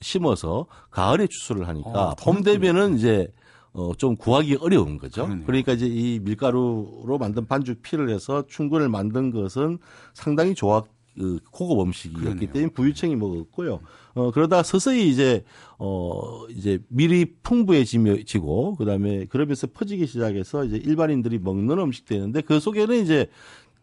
심어서 0.00 0.66
가을에 0.90 1.26
추수를 1.26 1.68
하니까 1.68 2.10
어, 2.10 2.14
봄 2.14 2.42
되면은 2.42 2.96
이제 2.96 3.28
어, 3.72 3.92
좀 3.96 4.16
구하기 4.16 4.56
어려운 4.60 4.98
거죠. 4.98 5.24
그러네요. 5.24 5.46
그러니까 5.46 5.72
이제 5.72 5.86
이 5.86 6.20
밀가루로 6.20 7.18
만든 7.18 7.46
반죽 7.46 7.82
피를 7.82 8.08
해서 8.08 8.44
충분을 8.46 8.88
만든 8.88 9.30
것은 9.30 9.78
상당히 10.14 10.54
좋아 10.54 10.82
그 11.16 11.38
고급 11.50 11.80
음식이었기 11.80 12.24
그러네요. 12.24 12.52
때문에 12.52 12.72
부유층이 12.72 13.16
먹었고요. 13.16 13.80
어 14.14 14.30
그러다 14.30 14.62
서서히 14.62 15.08
이제 15.08 15.44
어 15.78 16.46
이제 16.48 16.78
밀이 16.88 17.34
풍부해지고 17.42 18.76
그 18.76 18.84
다음에 18.84 19.24
그러면서 19.26 19.66
퍼지기 19.66 20.06
시작해서 20.06 20.64
이제 20.64 20.76
일반인들이 20.76 21.38
먹는 21.40 21.78
음식 21.78 22.04
되는데 22.06 22.40
그 22.40 22.60
속에는 22.60 23.02
이제 23.02 23.28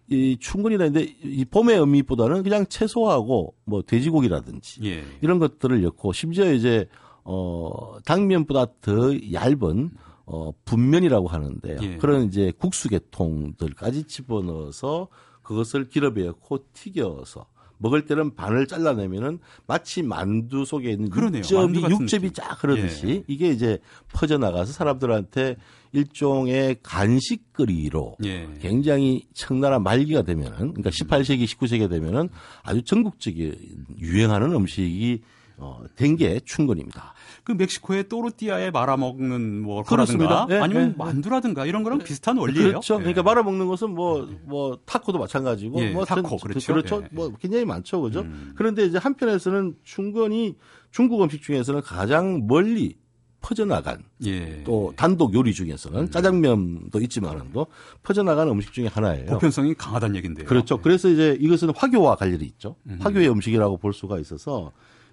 이 0.10 0.38
충분이라는데 0.40 1.16
이 1.24 1.46
봄의 1.46 1.78
의미보다는 1.78 2.44
그냥 2.44 2.66
채소하고 2.66 3.56
뭐 3.66 3.82
돼지고기라든지 3.82 4.84
예. 4.86 5.04
이런 5.22 5.40
것들을 5.40 5.82
넣고 5.82 6.12
심지어 6.12 6.52
이제 6.52 6.88
어 7.24 7.98
당면보다 8.06 8.68
더 8.82 9.14
얇은 9.32 9.92
어 10.26 10.52
분면이라고 10.66 11.28
하는데요. 11.28 11.78
예. 11.82 11.98
그런 11.98 12.26
이제 12.26 12.52
국수 12.58 12.90
계통들까지 12.90 14.06
집어넣어서 14.06 15.08
그것을 15.44 15.90
기름에 15.90 16.26
넣고 16.26 16.60
튀겨서 16.74 17.46
먹을 17.82 18.06
때는 18.06 18.36
반을 18.36 18.68
잘라내면은 18.68 19.40
마치 19.66 20.04
만두 20.04 20.66
속에 20.66 20.92
있는 20.92 21.10
그러네요. 21.10 21.42
육즙이 21.42 22.04
육즙이. 22.04 22.32
쫙 22.34 22.64
흐르듯이 22.64 23.08
예. 23.08 23.24
이게 23.28 23.50
이제 23.50 23.80
퍼져 24.14 24.38
나가서 24.38 24.72
사람들한테 24.72 25.56
일종의 25.92 26.78
간식거리로 26.84 28.18
예. 28.24 28.48
굉장히 28.62 29.24
청나라 29.34 29.80
말기가 29.80 30.22
되면은 30.22 30.74
그러니까 30.74 30.90
18세기 30.92 31.46
19세기가 31.46 31.90
되면은 31.90 32.30
아주 32.64 32.84
전국적인 32.84 33.56
유행하는 34.00 34.54
음식이 34.54 35.22
어, 35.62 35.80
된게 35.96 36.40
춘건입니다. 36.44 37.14
그 37.44 37.52
멕시코의 37.52 38.10
또르띠아에 38.10 38.72
말아먹는 38.72 39.62
뭐 39.62 39.84
그렇습니다. 39.84 40.46
거라든가 40.48 40.56
예, 40.56 40.60
아니면 40.62 40.90
예. 40.90 40.96
만두라든가 40.98 41.66
이런 41.68 41.84
거랑 41.84 42.00
비슷한 42.00 42.38
원리예요. 42.38 42.68
그렇죠. 42.70 42.98
그러니까 42.98 43.20
예. 43.20 43.24
말아먹는 43.24 43.68
것은 43.68 43.92
뭐, 43.92 44.28
뭐, 44.44 44.78
타코도 44.86 45.20
마찬가지고. 45.20 45.80
예, 45.82 45.92
뭐, 45.92 46.04
타코, 46.04 46.38
전- 46.38 46.40
그렇죠. 46.40 46.74
그렇죠. 46.74 47.04
예. 47.04 47.08
뭐, 47.12 47.32
굉장히 47.40 47.66
많죠. 47.66 48.02
그죠. 48.02 48.22
음. 48.22 48.54
그런데 48.56 48.86
이제 48.86 48.98
한편에서는 48.98 49.76
춘건이 49.84 50.58
중국 50.90 51.22
음식 51.24 51.42
중에서는 51.44 51.82
가장 51.82 52.48
멀리 52.48 52.98
퍼져나간 53.42 54.04
예. 54.26 54.64
또 54.64 54.94
단독 54.96 55.34
요리 55.34 55.52
중에서는 55.54 56.12
짜장면도 56.12 57.00
있지만은도 57.02 57.68
퍼져나가는 58.04 58.52
음식 58.52 58.72
중에 58.72 58.86
하나예요. 58.88 59.26
보편성이 59.26 59.74
강하다는 59.74 60.16
얘긴데요. 60.18 60.46
그렇죠. 60.46 60.78
그래서 60.78 61.10
이제 61.10 61.38
이것은 61.40 61.72
화교와 61.76 62.18
관련이 62.18 62.44
있죠. 62.46 62.76
음. 62.88 62.98
화교의 63.02 63.30
음식이라고 63.32 63.78
볼 63.78 63.94
수가 63.94 64.20
있어서 64.20 64.72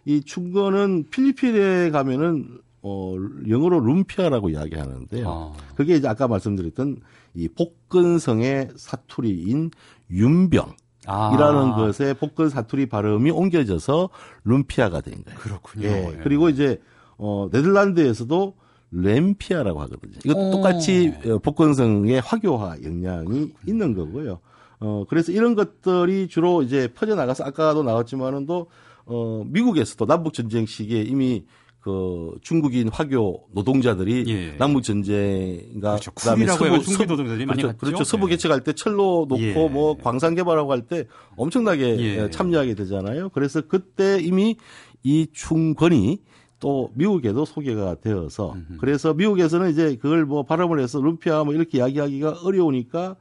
이 0.09 0.23
춘거는 0.23 1.05
필리핀에 1.11 1.91
가면은 1.91 2.61
어 2.81 3.15
영어로 3.47 3.79
룸피아라고 3.81 4.49
이야기하는데요. 4.49 5.29
아. 5.29 5.53
그게 5.75 5.97
이제 5.97 6.09
아까 6.09 6.27
말씀드렸던 6.27 6.97
이 7.35 7.49
복근성의 7.49 8.71
사투리인 8.75 9.71
윤병. 10.11 10.77
아. 11.07 11.33
이라는 11.35 11.73
것에 11.73 12.15
복근 12.15 12.49
사투리 12.49 12.87
발음이 12.87 13.31
옮겨져서 13.31 14.09
룸피아가 14.45 15.03
된 15.03 15.23
거예요. 15.25 15.39
그렇군요. 15.41 15.87
예. 15.87 16.09
예. 16.15 16.21
그리고 16.23 16.49
이제 16.49 16.81
어 17.19 17.51
네덜란드에서도 17.53 18.55
램피아라고 18.91 19.79
하거든요. 19.83 20.15
이것도 20.25 20.41
어. 20.41 20.51
똑같이 20.53 21.13
어, 21.27 21.39
복근성의 21.41 22.23
화교화 22.23 22.77
영향이 22.83 23.53
있는 23.67 23.93
거고요. 23.93 24.39
어 24.81 25.05
그래서 25.11 25.33
이런 25.33 25.55
것들이 25.55 26.29
주로 26.29 26.63
이제 26.63 26.89
퍼져 26.95 27.15
나가서 27.15 27.45
아까도 27.45 27.83
나왔지만은 27.83 28.47
또 28.47 28.69
어 29.09 29.43
미국에서도 29.47 30.05
남북 30.07 30.35
전쟁 30.35 30.67
시기에 30.67 31.03
이미 31.03 31.45
그 31.81 32.33
중국인 32.43 32.89
화교 32.89 33.49
노동자들이 33.53 34.25
예. 34.29 34.57
남북 34.59 34.83
전쟁과 34.83 35.97
그렇죠. 35.99 36.11
쿨리라고 36.13 36.67
해서 36.67 36.79
중국인 36.83 37.07
노동자들이 37.07 37.47
많이 37.47 37.63
그렇죠. 37.63 37.67
갔죠. 37.79 37.79
그렇죠. 37.79 38.05
서부 38.05 38.27
예. 38.27 38.31
개척할 38.31 38.63
때 38.65 38.73
철로 38.75 39.27
놓고 39.29 39.41
예. 39.41 39.53
뭐 39.55 39.97
광산 39.97 40.35
개발하고 40.35 40.71
할 40.73 40.83
때 40.83 41.07
엄청나게 41.37 41.99
예. 42.01 42.31
참여하게 42.31 42.75
되잖아요. 42.75 43.31
그래서 43.31 43.63
그때 43.63 44.19
이미 44.21 44.57
이 45.03 45.29
춘권이 45.33 46.21
또 46.61 46.91
미국에도 46.95 47.45
소개가 47.45 47.97
되어서 48.01 48.57
그래서 48.81 49.15
미국에서는 49.15 49.71
이제 49.71 49.97
그걸 49.97 50.27
뭐 50.27 50.43
발음을 50.43 50.81
해서 50.81 51.01
룸피아 51.01 51.45
뭐 51.45 51.55
이렇게 51.55 51.79
이야기하기가 51.79 52.41
어려우니까 52.43 53.17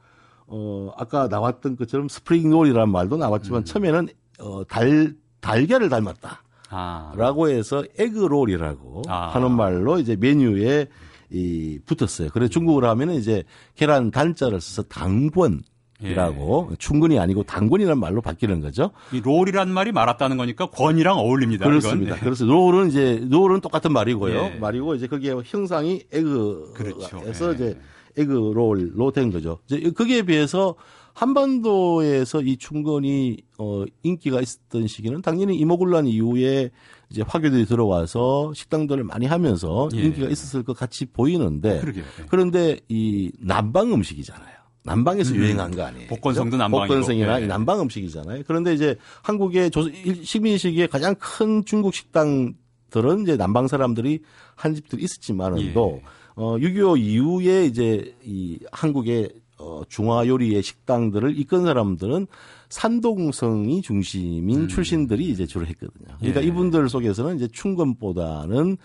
어 0.48 0.90
아까 0.96 1.28
나왔던 1.28 1.76
것처럼 1.76 2.08
spring 2.08 2.50
roll이라는 2.50 2.90
말도 2.90 3.16
음. 3.16 3.20
나왔지만 3.20 3.64
처음에는 3.64 4.08
어 4.40 4.64
달 4.64 5.14
달걀을 5.48 5.88
닮았다. 5.88 6.42
아. 6.70 7.12
라고 7.16 7.48
해서 7.48 7.82
에그롤이라고 7.98 9.02
아. 9.08 9.28
하는 9.28 9.52
말로 9.52 9.98
이제 9.98 10.16
메뉴에 10.16 10.86
이 11.30 11.78
붙었어요. 11.86 12.28
그래서 12.32 12.50
중국어로 12.50 12.88
하면은 12.88 13.14
이제 13.14 13.44
계란 13.74 14.10
단자를 14.10 14.60
써서 14.60 14.82
당권 14.88 15.62
이라고 16.00 16.68
예. 16.70 16.76
충분이 16.76 17.18
아니고 17.18 17.42
당권이라는 17.42 17.98
말로 17.98 18.20
바뀌는 18.20 18.60
거죠. 18.60 18.92
이 19.12 19.20
롤이란 19.20 19.68
말이 19.68 19.90
말았다는 19.90 20.36
거니까 20.36 20.66
권이랑 20.66 21.18
어울립니다. 21.18 21.66
그렇습니다. 21.66 22.14
네. 22.14 22.20
그래서 22.20 22.44
롤은 22.44 22.88
이제 22.88 23.26
롤은 23.28 23.60
똑같은 23.60 23.92
말이고요. 23.92 24.34
예. 24.34 24.58
말이고 24.60 24.94
이제 24.94 25.08
거기에 25.08 25.34
형상이 25.44 26.04
에그에서 26.12 26.72
그렇죠. 26.74 27.22
예. 27.26 27.30
이제 27.54 27.80
에그롤로 28.16 29.10
된 29.10 29.32
거죠. 29.32 29.58
이제 29.66 29.90
거기에 29.90 30.22
비해서 30.22 30.76
한반도에서 31.18 32.42
이 32.42 32.56
충건이 32.56 33.38
어 33.58 33.84
인기가 34.02 34.40
있었던 34.40 34.86
시기는 34.86 35.20
당연히 35.22 35.56
이모군란 35.56 36.06
이후에 36.06 36.70
이제 37.10 37.22
화교들이 37.26 37.64
들어와서 37.66 38.52
식당들을 38.54 39.02
많이 39.04 39.26
하면서 39.26 39.88
예. 39.94 40.02
인기가 40.02 40.28
있었을 40.28 40.62
것 40.62 40.76
같이 40.76 41.06
보이는데 41.06 41.80
그러게요. 41.80 42.04
예. 42.20 42.24
그런데 42.28 42.80
이 42.88 43.32
남방 43.40 43.92
음식이잖아요. 43.92 44.58
남방에서 44.84 45.32
음. 45.34 45.36
유행한 45.36 45.70
거 45.74 45.82
아니에요. 45.82 46.08
복건성도 46.08 46.50
그죠? 46.50 46.56
남방이고. 46.58 46.86
복건성이나 46.86 47.40
예. 47.40 47.44
이 47.44 47.48
남방 47.48 47.80
음식이잖아요. 47.80 48.42
그런데 48.46 48.72
이제 48.74 48.96
한국의 49.22 49.70
조- 49.70 49.88
일- 49.88 50.24
식민 50.24 50.56
시기에 50.56 50.86
가장 50.86 51.14
큰 51.18 51.64
중국 51.64 51.94
식당들은 51.94 53.22
이제 53.22 53.36
남방 53.36 53.66
사람들이 53.68 54.20
한 54.54 54.74
집들이 54.74 55.02
있었지만은도 55.02 56.00
예. 56.00 56.06
어, 56.36 56.56
6.25 56.58 56.98
이후에 57.00 57.66
이제 57.66 58.14
이 58.24 58.58
한국의 58.70 59.30
어, 59.58 59.82
중화 59.88 60.26
요리의 60.26 60.62
식당들을 60.62 61.38
이끈 61.38 61.64
사람들은 61.64 62.26
산동성이 62.68 63.82
중심인 63.82 64.68
출신들이 64.68 65.28
이제 65.28 65.46
주로 65.46 65.66
했거든요. 65.66 66.16
그러니까 66.18 66.40
음. 66.40 66.44
예. 66.44 66.48
이분들 66.48 66.88
속에서는 66.88 67.36
이제 67.36 67.48
충건보다는 67.48 68.76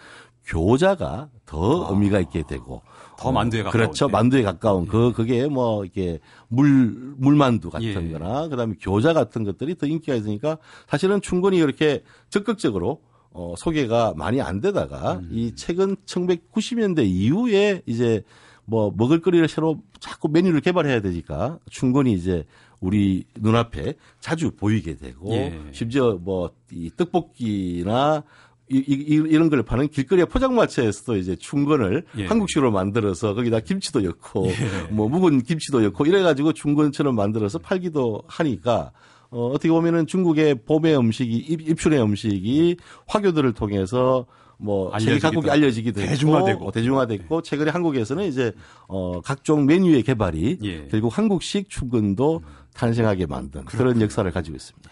교자가 0.45 1.29
더 1.45 1.87
의미가 1.91 2.19
있게 2.21 2.43
되고 2.47 2.81
더 3.17 3.31
만두에 3.31 3.63
가까운. 3.63 3.71
그렇죠. 3.71 4.07
네. 4.07 4.11
만두에 4.11 4.43
가까운 4.43 4.87
그 4.87 5.13
그게 5.13 5.47
뭐 5.47 5.85
이게 5.85 6.19
물 6.49 7.15
물만두 7.17 7.69
같은 7.69 7.87
예. 7.87 8.11
거나 8.11 8.47
그다음에 8.49 8.75
교자 8.81 9.13
같은 9.13 9.43
것들이 9.43 9.77
더 9.77 9.85
인기가 9.85 10.15
있으니까 10.15 10.57
사실은 10.87 11.21
충분히 11.21 11.57
이렇게 11.57 12.03
적극적으로 12.29 13.01
어 13.31 13.53
소개가 13.57 14.13
많이 14.17 14.41
안 14.41 14.59
되다가 14.59 15.13
음. 15.13 15.29
이 15.31 15.55
최근 15.55 15.95
1990년대 16.05 17.05
이후에 17.05 17.81
이제 17.85 18.23
뭐 18.65 18.93
먹을거리를 18.95 19.47
새로 19.47 19.81
자꾸 19.99 20.29
메뉴를 20.29 20.61
개발해야 20.61 21.01
되니까 21.01 21.59
충분히 21.69 22.13
이제 22.13 22.45
우리 22.79 23.25
눈앞에 23.39 23.93
자주 24.19 24.51
보이게 24.51 24.95
되고 24.95 25.31
예. 25.33 25.59
심지어 25.71 26.13
뭐 26.21 26.51
이 26.71 26.89
떡볶이나 26.97 28.23
이, 28.71 28.77
이, 28.77 28.93
이- 28.93 29.29
이런 29.29 29.49
걸 29.49 29.61
파는 29.63 29.89
길거리 29.89 30.23
포장마차에서도 30.25 31.17
이제 31.17 31.35
충건을 31.35 32.03
예. 32.17 32.25
한국식으로 32.25 32.71
만들어서 32.71 33.33
거기다 33.35 33.59
김치도 33.59 34.01
넣고 34.01 34.47
뭐 34.91 35.09
묵은 35.09 35.43
김치도 35.43 35.81
넣고 35.81 36.05
이래가지고 36.05 36.53
충건처럼 36.53 37.15
만들어서 37.15 37.59
팔기도 37.59 38.23
하니까 38.27 38.91
어, 39.29 39.47
어떻게 39.49 39.69
보면은 39.69 40.07
중국의 40.07 40.63
봄의 40.65 40.97
음식이 40.97 41.35
입, 41.37 41.69
입춘의 41.69 42.01
음식이 42.01 42.77
화교들을 43.07 43.53
통해서 43.53 44.25
뭐 44.63 44.97
세계 44.97 45.19
각국에 45.19 45.51
알려지기도 45.51 45.99
했고, 45.99 46.11
대중화되고. 46.11 46.65
어, 46.65 46.71
대중화됐고 46.71 47.41
최근에 47.41 47.69
한국에서는 47.69 48.23
이제 48.25 48.53
어 48.87 49.19
각종 49.21 49.65
메뉴의 49.65 50.03
개발이 50.03 50.59
예. 50.63 50.87
결국 50.87 51.17
한국식 51.17 51.69
충건도 51.69 52.41
탄생하게 52.73 53.25
만든 53.25 53.65
그런 53.65 53.99
역사를 54.01 54.29
가지고 54.31 54.55
있습니다. 54.55 54.89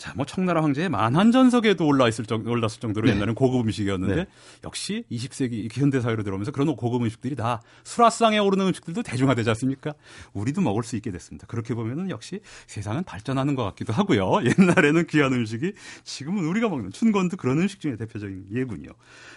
자, 0.00 0.14
뭐 0.16 0.24
청나라 0.24 0.62
황제의 0.62 0.88
만한전석에도 0.88 1.86
올라 1.86 2.08
있을 2.08 2.24
정 2.24 2.42
올랐을 2.46 2.80
정도로 2.80 3.06
옛날엔 3.10 3.34
고급 3.34 3.60
음식이었는데 3.66 4.14
네. 4.14 4.26
역시 4.64 5.04
20세기 5.12 5.68
현대 5.78 6.00
사회로 6.00 6.22
들어오면서 6.22 6.52
그런 6.52 6.74
고급 6.74 7.02
음식들이 7.02 7.36
다 7.36 7.60
수라상에 7.84 8.38
오르는 8.38 8.68
음식들도 8.68 9.02
대중화되지 9.02 9.50
않습니까? 9.50 9.92
우리도 10.32 10.62
먹을 10.62 10.84
수 10.84 10.96
있게 10.96 11.10
됐습니다. 11.10 11.46
그렇게 11.48 11.74
보면은 11.74 12.08
역시 12.08 12.40
세상은 12.66 13.04
발전하는 13.04 13.54
것 13.54 13.64
같기도 13.64 13.92
하고요. 13.92 14.40
옛날에는 14.58 15.06
귀한 15.08 15.34
음식이 15.34 15.74
지금은 16.02 16.44
우리가 16.46 16.70
먹는 16.70 16.92
춘건도 16.92 17.36
그런 17.36 17.58
음식 17.60 17.80
중에 17.80 17.96
대표적인 17.96 18.46
예군요. 18.54 18.88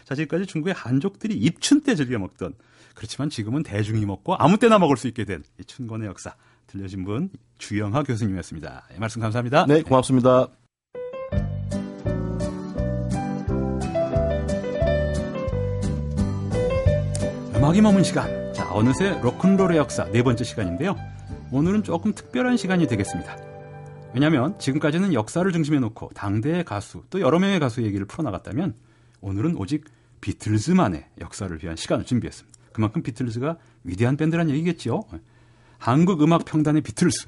자, 0.05 0.15
지금까지 0.15 0.45
중국의 0.45 0.75
한족들이 0.75 1.35
입춘 1.35 1.81
때 1.81 1.93
즐겨 1.93 2.17
먹던 2.19 2.53
그렇지만 2.95 3.29
지금은 3.29 3.63
대중이 3.63 4.05
먹고 4.05 4.35
아무 4.35 4.57
때나 4.57 4.79
먹을 4.79 4.95
수 4.95 5.09
있게 5.09 5.25
된 5.25 5.43
이 5.59 5.65
춘건의 5.65 6.07
역사 6.07 6.35
들려신 6.67 7.03
분 7.05 7.29
주영하 7.57 8.03
교수님이었습니다. 8.03 8.87
예, 8.93 8.97
말씀 8.97 9.21
감사합니다. 9.21 9.65
네, 9.67 9.81
고맙습니다. 9.81 10.47
음악이 17.55 17.81
머문 17.81 18.03
시간. 18.03 18.53
자, 18.53 18.69
어느새 18.73 19.19
로큰롤의 19.21 19.77
역사 19.77 20.03
네 20.11 20.21
번째 20.21 20.43
시간인데요. 20.43 20.95
오늘은 21.51 21.83
조금 21.83 22.13
특별한 22.13 22.57
시간이 22.57 22.87
되겠습니다. 22.87 23.37
왜냐하면 24.13 24.57
지금까지는 24.59 25.13
역사를 25.13 25.49
중심에 25.51 25.79
놓고 25.79 26.09
당대의 26.13 26.65
가수 26.65 27.03
또 27.09 27.19
여러 27.19 27.39
명의 27.39 27.59
가수 27.59 27.81
얘기를 27.83 28.05
풀어나갔다면 28.05 28.75
오늘은 29.21 29.55
오직 29.57 29.85
비틀즈만의 30.21 31.05
역사를 31.21 31.57
위한 31.63 31.75
시간을 31.75 32.05
준비했습니다. 32.05 32.59
그만큼 32.73 33.01
비틀즈가 33.01 33.57
위대한 33.83 34.17
밴드란 34.17 34.49
얘기겠죠. 34.49 35.03
한국 35.83 36.23
음악 36.23 36.45
평단의 36.45 36.81
비틀즈. 36.81 37.27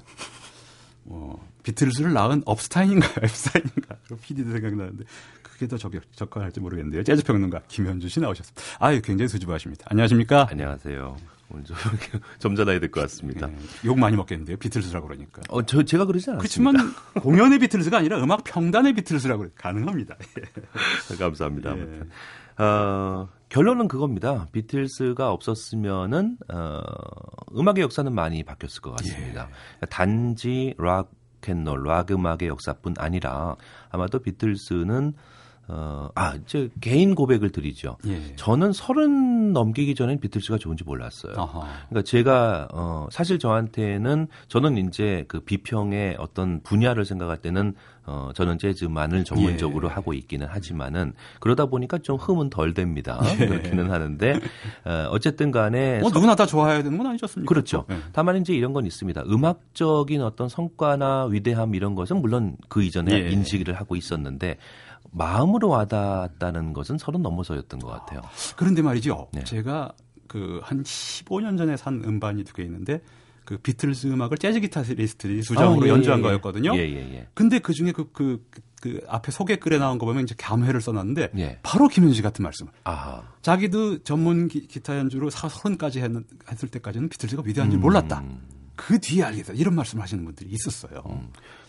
뭐 1.04 1.46
비틀즈를 1.64 2.14
낳은 2.14 2.44
업스타인인가요? 2.46 3.12
앱스타인인가? 3.24 3.96
그런 4.06 4.20
PD도 4.22 4.52
생각나는데 4.52 5.04
그게 5.44 5.68
더 5.68 5.78
적격, 5.78 6.04
적합할지 6.16 6.62
모르겠는데요. 6.62 7.04
재즈 7.04 7.24
평론가 7.24 7.64
김현주 7.68 8.08
씨 8.08 8.22
나오셨습니다. 8.22 8.62
아유 8.80 9.02
굉장히 9.02 9.28
수줍어하십니다. 9.28 9.88
안녕하십니까? 9.90 10.48
안녕하세요. 10.50 11.18
오늘 11.50 11.66
좀 11.66 11.76
점잖아야 12.40 12.80
될 12.80 12.90
것 12.92 13.02
같습니다. 13.02 13.48
네, 13.48 13.58
욕 13.84 14.00
많이 14.00 14.16
먹겠는데요. 14.16 14.56
비틀즈라고 14.58 15.08
그러니까. 15.08 15.42
어, 15.50 15.62
저 15.66 15.84
제가 15.84 16.06
그러지 16.06 16.30
않았습니다. 16.32 16.40
그렇지만 16.72 16.94
공연의 17.22 17.60
비틀즈가 17.60 17.98
아니라 17.98 18.24
음악 18.24 18.44
평단의 18.46 18.94
비틀즈라고 18.94 19.42
그래. 19.42 19.52
가능합니다. 19.56 20.16
예. 20.40 21.16
감사합니다. 21.20 21.70
예. 21.72 21.74
아무튼. 21.74 22.10
어, 22.58 23.30
결론은 23.50 23.88
그겁니다. 23.88 24.48
비틀스가 24.52 25.32
없었으면은 25.32 26.38
어, 26.52 26.82
음악의 27.56 27.82
역사는 27.82 28.14
많이 28.14 28.44
바뀌었을 28.44 28.82
것 28.82 28.92
같습니다. 28.98 29.50
예. 29.82 29.86
단지 29.88 30.74
락 30.78 31.12
캔롤, 31.42 31.84
락 31.84 32.12
음악의 32.12 32.48
역사뿐 32.48 32.96
아니라 32.98 33.56
아마도 33.92 34.20
비틀스는 34.20 35.14
어, 35.68 36.10
아, 36.14 36.36
이제 36.36 36.70
개인 36.80 37.16
고백을 37.16 37.52
드리죠. 37.52 37.98
예. 38.06 38.36
저는 38.36 38.72
서른 38.72 39.52
넘기기 39.52 39.96
전엔 39.96 40.20
비틀스가 40.20 40.60
좋은지 40.60 40.84
몰랐어요. 40.84 41.34
아하. 41.38 41.68
그러니까 41.90 42.04
제가 42.04 42.68
어 42.72 43.08
사실 43.12 43.40
저한테는 43.40 44.28
저는 44.48 44.78
이제 44.88 45.26
그 45.28 45.40
비평의 45.40 46.18
어떤 46.20 46.62
분야를 46.62 47.04
생각할 47.06 47.38
때는 47.38 47.74
어 48.08 48.30
저는 48.36 48.60
재즈만을 48.60 49.24
전문적으로 49.24 49.88
예. 49.90 49.94
하고 49.94 50.14
있기는 50.14 50.46
하지만은 50.48 51.14
그러다 51.40 51.66
보니까 51.66 51.98
좀 51.98 52.18
흠은 52.18 52.52
덜 52.52 52.76
됩니다. 52.76 53.20
그렇기는 53.38 53.90
하는데 53.90 54.40
어 54.86 55.08
어쨌든 55.10 55.50
간에 55.50 56.00
뭐 56.00 56.10
서- 56.10 56.16
누구나 56.16 56.36
다 56.36 56.46
좋아해야 56.46 56.84
되는 56.84 56.96
건 57.00 57.08
아니지 57.08 57.26
않습니까? 57.26 57.50
그렇죠. 57.50 57.86
예. 57.90 57.98
다만 58.14 58.38
이제 58.38 58.54
이런 58.54 58.74
건 58.74 58.86
있습니다. 58.86 59.24
음악적인 59.28 60.22
어떤 60.22 60.48
성과나 60.48 61.26
위대함 61.26 61.74
이런 61.74 61.96
것은 61.96 62.22
물론 62.22 62.56
그 62.70 62.84
이전에 62.84 63.12
예. 63.12 63.30
인식을 63.32 63.74
하고 63.74 63.96
있었는데 63.96 64.58
마음으로 65.16 65.70
와닿았다는 65.70 66.74
것은 66.74 66.98
서른 66.98 67.22
넘어서였던 67.22 67.80
것 67.80 67.88
같아요. 67.88 68.22
그런데 68.56 68.82
말이죠. 68.82 69.30
네. 69.34 69.44
제가 69.44 69.94
그 70.28 70.60
한 70.64 70.84
15년 70.84 71.58
전에 71.58 71.78
산 71.78 72.02
음반이 72.04 72.44
두 72.44 72.54
개 72.54 72.64
있는데 72.64 73.02
그 73.46 73.58
비틀즈 73.58 74.08
음악을 74.08 74.38
재즈 74.40 74.60
기타리스트들이 74.60 75.44
수정으로 75.44 75.84
아, 75.84 75.86
예, 75.86 75.90
연주한 75.92 76.20
예, 76.20 76.24
예. 76.24 76.28
거였거든요. 76.30 76.76
예, 76.76 76.80
예, 76.80 77.14
예. 77.14 77.28
근데 77.36 77.60
그 77.60 77.74
중에 77.74 77.92
그, 77.92 78.12
그, 78.12 78.44
그, 78.50 78.62
그 78.82 79.02
앞에 79.08 79.32
소개 79.32 79.56
글에 79.58 79.78
나온 79.78 80.00
거 80.00 80.06
보면 80.08 80.24
이제 80.24 80.34
감회를 80.38 80.82
써놨는데 80.82 81.30
예. 81.38 81.60
바로 81.62 81.88
김현지 81.88 82.24
같은 82.24 82.42
말씀을. 82.42 82.72
아하. 82.84 83.22
자기도 83.44 84.00
전문 84.04 84.48
기, 84.48 84.68
타 84.82 84.98
연주로 84.98 85.30
사- 85.30 85.48
서른까지 85.48 86.02
했, 86.02 86.12
했을 86.52 86.70
때까지는 86.70 87.08
비틀즈가 87.10 87.44
위대한 87.46 87.70
줄 87.70 87.80
몰랐다. 87.80 88.24
그 88.76 89.00
뒤에 89.00 89.24
알게 89.24 89.42
됐다. 89.44 89.54
이런 89.54 89.76
말씀 89.76 90.00
하시는 90.02 90.24
분들이 90.26 90.50
있었어요. 90.52 91.04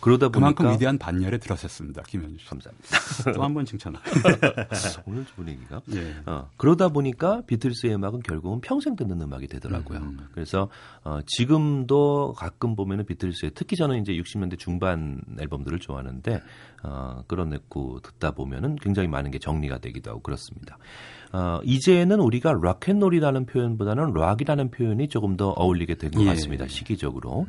그러다 0.00 0.28
그만큼 0.28 0.64
보니까 0.64 0.72
위대한 0.74 0.98
반열에 0.98 1.38
들어섰습니다. 1.38 2.02
김현주 2.02 2.38
씨. 2.38 2.46
감사합니다. 2.48 3.32
또 3.34 3.42
한 3.42 3.54
번 3.54 3.64
칭찬을. 3.64 3.98
오늘 5.06 5.24
분위기가. 5.24 5.80
예. 5.94 6.14
어, 6.26 6.48
그러다 6.56 6.88
보니까 6.88 7.42
비틀스의 7.46 7.94
음악은 7.94 8.20
결국은 8.20 8.60
평생 8.60 8.94
듣는 8.96 9.20
음악이 9.20 9.46
되더라고요. 9.48 9.98
음. 9.98 10.18
그래서 10.32 10.68
어, 11.04 11.20
지금도 11.26 12.34
가끔 12.36 12.76
보면은 12.76 13.06
비틀스의 13.06 13.52
특히 13.54 13.76
저는 13.76 14.00
이제 14.00 14.12
60년대 14.12 14.58
중반 14.58 15.20
앨범들을 15.40 15.78
좋아하는데 15.78 16.42
어, 16.84 17.22
끌어내고 17.26 18.00
듣다 18.00 18.32
보면은 18.32 18.76
굉장히 18.76 19.08
많은 19.08 19.30
게 19.30 19.38
정리가 19.38 19.78
되기도 19.78 20.10
하고 20.10 20.20
그렇습니다. 20.20 20.78
어, 21.32 21.60
이제는 21.64 22.20
우리가 22.20 22.54
락앤롤이라는 22.62 23.46
표현보다는 23.46 24.12
락이라는 24.14 24.70
표현이 24.70 25.08
조금 25.08 25.36
더 25.36 25.50
어울리게 25.50 25.96
된것 25.96 26.22
예. 26.22 26.26
같습니다. 26.26 26.66
시기적으로. 26.68 27.46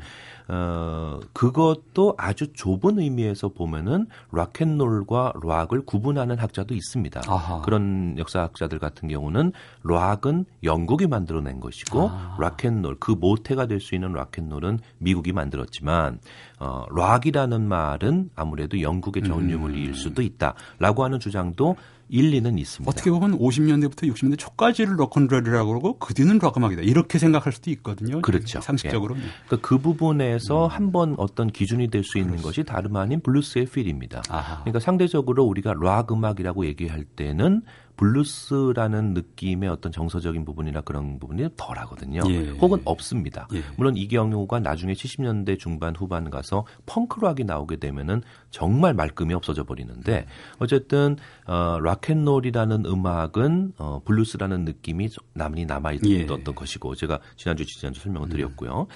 어, 0.50 1.20
그것도 1.34 2.16
아주 2.18 2.54
좁은 2.54 3.00
의미에서 3.00 3.50
보면은 3.50 4.08
락앤롤과 4.32 5.34
락을 5.44 5.82
구분하는 5.86 6.38
학자도 6.38 6.74
있습니다. 6.74 7.22
아하. 7.28 7.62
그런 7.64 8.16
역사학자들 8.18 8.80
같은 8.80 9.10
경우는 9.10 9.52
락은 9.84 10.46
영국이 10.64 11.08
만들어낸 11.08 11.60
것이고 11.60 12.10
아. 12.10 12.38
락앤롤 12.40 12.98
그 13.00 13.12
모태가 13.12 13.66
될 13.66 13.78
수 13.80 13.94
있는 13.94 14.12
락앤롤은 14.12 14.80
미국이 14.98 15.32
만들었지만 15.34 16.20
어, 16.60 16.86
락이라는 16.96 17.68
말은 17.68 18.32
아무래도 18.36 18.82
영국의 18.82 19.24
전유물일 19.24 19.94
수도 19.94 20.22
있다라고 20.22 21.04
하는 21.04 21.20
주장도 21.20 21.76
일리는 22.10 22.58
있습니다. 22.58 22.90
어떻게 22.90 23.12
보면 23.12 23.38
50년대부터 23.38 24.12
60년대 24.12 24.38
초까지를 24.38 25.00
록큰롤이라고 25.00 25.68
그러고 25.70 26.00
그 26.00 26.14
뒤는 26.14 26.40
락음악이다. 26.40 26.82
이렇게 26.82 27.20
생각할 27.20 27.54
수도 27.54 27.70
있거든요. 27.72 28.22
그렇죠. 28.22 28.62
상식적으로. 28.62 29.16
그러니까 29.16 29.68
그 29.68 29.78
부분에서 29.78 30.68
한번 30.68 31.16
어떤 31.18 31.48
기준이 31.48 31.90
될 31.90 32.04
수 32.08 32.18
있는 32.20 32.38
것이 32.38 32.64
다름 32.64 32.96
아닌 32.96 33.20
블루스의 33.20 33.66
feel입니다. 33.66 34.22
아하. 34.30 34.62
그러니까 34.62 34.80
상대적으로 34.80 35.44
우리가 35.44 35.74
락 35.82 36.12
음악이라고 36.12 36.66
얘기할 36.66 37.04
때는 37.04 37.64
블루스라는 37.98 39.14
느낌의 39.14 39.70
어떤 39.70 39.92
정서적인 39.92 40.46
부분이나 40.46 40.82
그런 40.82 41.20
부분이 41.20 41.50
덜하거든요. 41.58 42.22
예. 42.30 42.50
혹은 42.52 42.80
없습니다. 42.86 43.48
예. 43.54 43.62
물론 43.76 43.98
이 43.98 44.08
경우가 44.08 44.60
나중에 44.60 44.94
70년대 44.94 45.60
중반 45.60 45.96
후반 45.96 46.30
가서 46.30 46.66
펑크락이 46.86 47.44
나오게 47.44 47.78
되면은 47.78 48.22
정말 48.52 48.94
말끔히 48.94 49.34
없어져 49.34 49.64
버리는데 49.64 50.26
어쨌든 50.60 51.18
어, 51.46 51.80
락앤롤이라는 51.82 52.86
음악은 52.86 53.74
어, 53.78 54.02
블루스라는 54.06 54.66
느낌이 54.66 55.10
남이 55.34 55.66
남아 55.66 55.94
있던 55.94 56.12
예. 56.12 56.26
것이고 56.26 56.96
제가 56.96 57.20
지난주 57.36 57.66
지난주 57.66 58.00
설명을 58.02 58.30
드렸고요. 58.30 58.88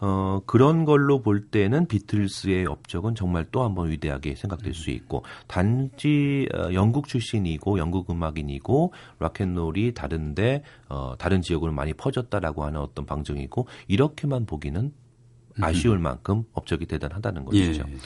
어, 0.00 0.40
그런 0.46 0.84
걸로 0.84 1.22
볼 1.22 1.46
때는 1.46 1.86
비틀스의 1.86 2.66
업적은 2.66 3.14
정말 3.14 3.46
또 3.50 3.62
한 3.62 3.74
번 3.74 3.90
위대하게 3.90 4.34
생각될 4.36 4.74
수 4.74 4.90
있고 4.90 5.24
단지 5.48 6.46
어, 6.54 6.72
영국 6.74 7.08
출신이고 7.08 7.78
영국 7.78 8.10
음악인 8.10 8.34
확인이고 8.44 8.92
락앤롤이 9.20 9.94
다른데 9.94 10.62
어 10.88 11.14
다른 11.18 11.40
지역으로 11.40 11.72
많이 11.72 11.94
퍼졌다라고 11.94 12.64
하는 12.64 12.80
어떤 12.80 13.06
방증이고 13.06 13.66
이렇게만 13.88 14.44
보기는 14.46 14.92
아쉬울 15.60 15.98
만큼 15.98 16.44
업적이 16.52 16.86
대단하다는 16.86 17.44
것이죠. 17.44 17.84
예. 17.88 17.96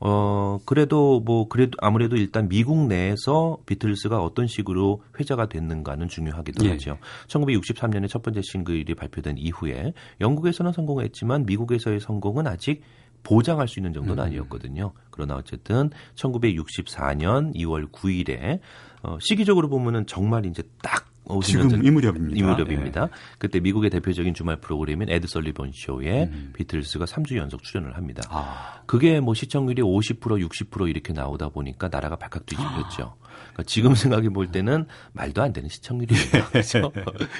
어, 0.00 0.58
그래도 0.64 1.20
뭐, 1.20 1.48
그래도 1.48 1.76
아무래도 1.80 2.16
일단 2.16 2.48
미국 2.48 2.86
내에서 2.86 3.58
비틀스가 3.66 4.22
어떤 4.22 4.46
식으로 4.46 5.02
회자가 5.18 5.46
됐는가는 5.48 6.08
중요하기도 6.08 6.64
예. 6.66 6.70
하죠. 6.72 6.98
1963년에 7.28 8.08
첫 8.08 8.22
번째 8.22 8.40
싱글이 8.42 8.94
발표된 8.94 9.38
이후에 9.38 9.92
영국에서는 10.20 10.72
성공했지만 10.72 11.46
미국에서의 11.46 12.00
성공은 12.00 12.46
아직 12.46 12.82
보장할 13.22 13.66
수 13.68 13.78
있는 13.78 13.92
정도는 13.92 14.22
음. 14.22 14.26
아니었거든요. 14.26 14.92
그러나 15.10 15.36
어쨌든 15.36 15.90
1964년 16.14 17.54
2월 17.54 17.90
9일에 17.90 18.60
어, 19.02 19.18
시기적으로 19.20 19.68
보면은 19.68 20.06
정말 20.06 20.44
이제 20.46 20.62
딱 20.82 21.13
50년 21.13 21.13
지금 21.42 21.68
전이 21.68 21.90
무렵입니다. 21.90 22.36
예. 22.36 22.38
이 22.38 22.42
무렵입니다. 22.42 23.08
그때 23.38 23.60
미국의 23.60 23.90
대표적인 23.90 24.34
주말 24.34 24.56
프로그램인 24.56 25.08
에드 25.10 25.26
설리번 25.26 25.72
쇼에 25.72 26.30
비틀스가 26.54 27.06
3주 27.06 27.36
연속 27.36 27.62
출연을 27.62 27.96
합니다. 27.96 28.22
음. 28.26 28.36
아, 28.36 28.82
그게 28.86 29.20
뭐 29.20 29.34
시청률이 29.34 29.82
50% 29.82 30.20
60% 30.20 30.88
이렇게 30.88 31.12
나오다 31.12 31.48
보니까 31.48 31.88
나라가 31.88 32.16
발칵 32.16 32.46
뒤집혔죠. 32.46 33.16
그러니까 33.54 33.62
지금 33.64 33.94
생각해 33.96 34.28
볼 34.28 34.50
때는 34.50 34.86
말도 35.12 35.42
안 35.42 35.52
되는 35.52 35.68
시청률입니다. 35.68 36.50
그렇죠? 36.50 36.92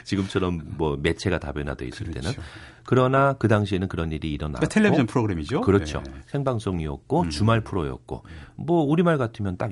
지금처럼 0.05 0.63
뭐 0.79 0.97
매체가 0.97 1.39
다변화돼 1.39 1.87
있을 1.87 2.07
때는 2.07 2.33
그렇죠. 2.33 2.43
그러나 2.87 3.33
그 3.35 3.49
당시에는 3.49 3.89
그런 3.89 4.13
일이 4.13 4.31
일어났고 4.33 4.59
그러니까 4.61 4.75
텔레비전 4.75 5.07
프로그램이죠. 5.07 5.63
그렇죠. 5.63 6.03
예. 6.07 6.13
생방송이었고 6.27 7.29
주말 7.31 7.63
프로였고 7.63 8.25
뭐 8.57 8.83
우리말 8.85 9.19
같으면 9.19 9.57
딱 9.57 9.71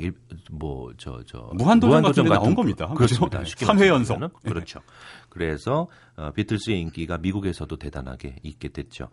뭐 0.50 0.92
저 0.98 1.22
저 1.26 1.50
무한도전 1.54 2.02
같은 2.02 2.24
데 2.24 2.30
나온 2.30 2.54
겁니다. 2.54 2.88
그렇습니다. 2.88 3.38
그죠? 3.38 3.50
쉽게 3.50 3.66
삼회 3.66 3.90
말씀드리면은. 3.90 4.22
연속. 4.24 4.40
예. 4.44 4.48
그렇죠. 4.48 4.80
그래서 5.28 5.88
어, 6.16 6.30
비틀스의 6.34 6.80
인기가 6.80 7.18
미국에서도 7.18 7.74
대단하게 7.76 8.36
있게 8.42 8.68
됐죠. 8.68 9.08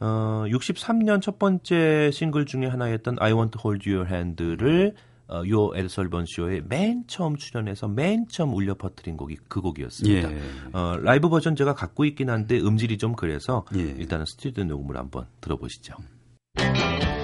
어, 0.00 0.44
63년 0.46 1.20
첫 1.20 1.38
번째 1.38 2.10
싱글 2.12 2.46
중에 2.46 2.66
하나였던 2.66 3.16
I 3.20 3.32
Want 3.32 3.58
to 3.58 3.60
Hold 3.64 3.90
Your 3.90 4.10
Hand를 4.12 4.94
어, 5.28 5.42
요 5.48 5.70
에드 5.74 5.88
설리번 5.88 6.24
쇼에 6.26 6.62
맨 6.66 7.04
처음 7.06 7.36
출연해서 7.36 7.88
맨 7.88 8.26
처음 8.28 8.54
울려 8.54 8.74
퍼뜨린 8.74 9.16
곡이 9.16 9.36
그 9.48 9.60
곡이었습니다. 9.60 10.32
예. 10.32 10.40
어, 10.72 10.96
라이브 11.02 11.28
버전 11.28 11.54
제가 11.54 11.74
갖고 11.74 12.04
있긴 12.04 12.30
한데 12.30 12.58
음질이 12.58 12.98
좀 12.98 13.14
그래서 13.14 13.64
예. 13.74 13.80
일단은 13.80 14.24
스튜디오 14.26 14.64
녹음을 14.64 14.96
한번 14.96 15.26
들어보시죠. 15.40 15.94
Oh 16.60 17.17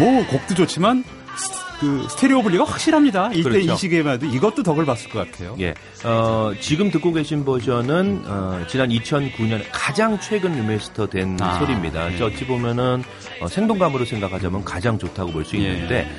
뭐 0.00 0.26
곡도 0.26 0.54
좋지만 0.54 1.04
스, 1.36 1.78
그 1.78 2.06
스테레오 2.08 2.42
분리가 2.42 2.64
확실합니다. 2.64 3.30
이때 3.32 3.42
그렇죠. 3.42 3.72
이 3.72 3.76
시기에만 3.76 4.14
해도 4.14 4.26
이것도 4.26 4.62
덕을 4.62 4.86
봤을 4.86 5.10
것 5.10 5.30
같아요. 5.30 5.54
예, 5.60 5.74
어, 6.04 6.52
지금 6.58 6.90
듣고 6.90 7.12
계신 7.12 7.44
버전은 7.44 8.24
어, 8.26 8.64
지난 8.66 8.88
2009년에 8.88 9.64
가장 9.70 10.18
최근 10.18 10.52
remaster 10.52 11.08
된 11.08 11.36
아, 11.40 11.58
소리입니다. 11.58 12.18
예. 12.18 12.22
어찌 12.22 12.46
보면은 12.46 13.04
어, 13.42 13.48
생동감으로 13.48 14.06
생각하자면 14.06 14.64
가장 14.64 14.98
좋다고 14.98 15.32
볼수 15.32 15.56
예. 15.56 15.60
있는데 15.60 16.10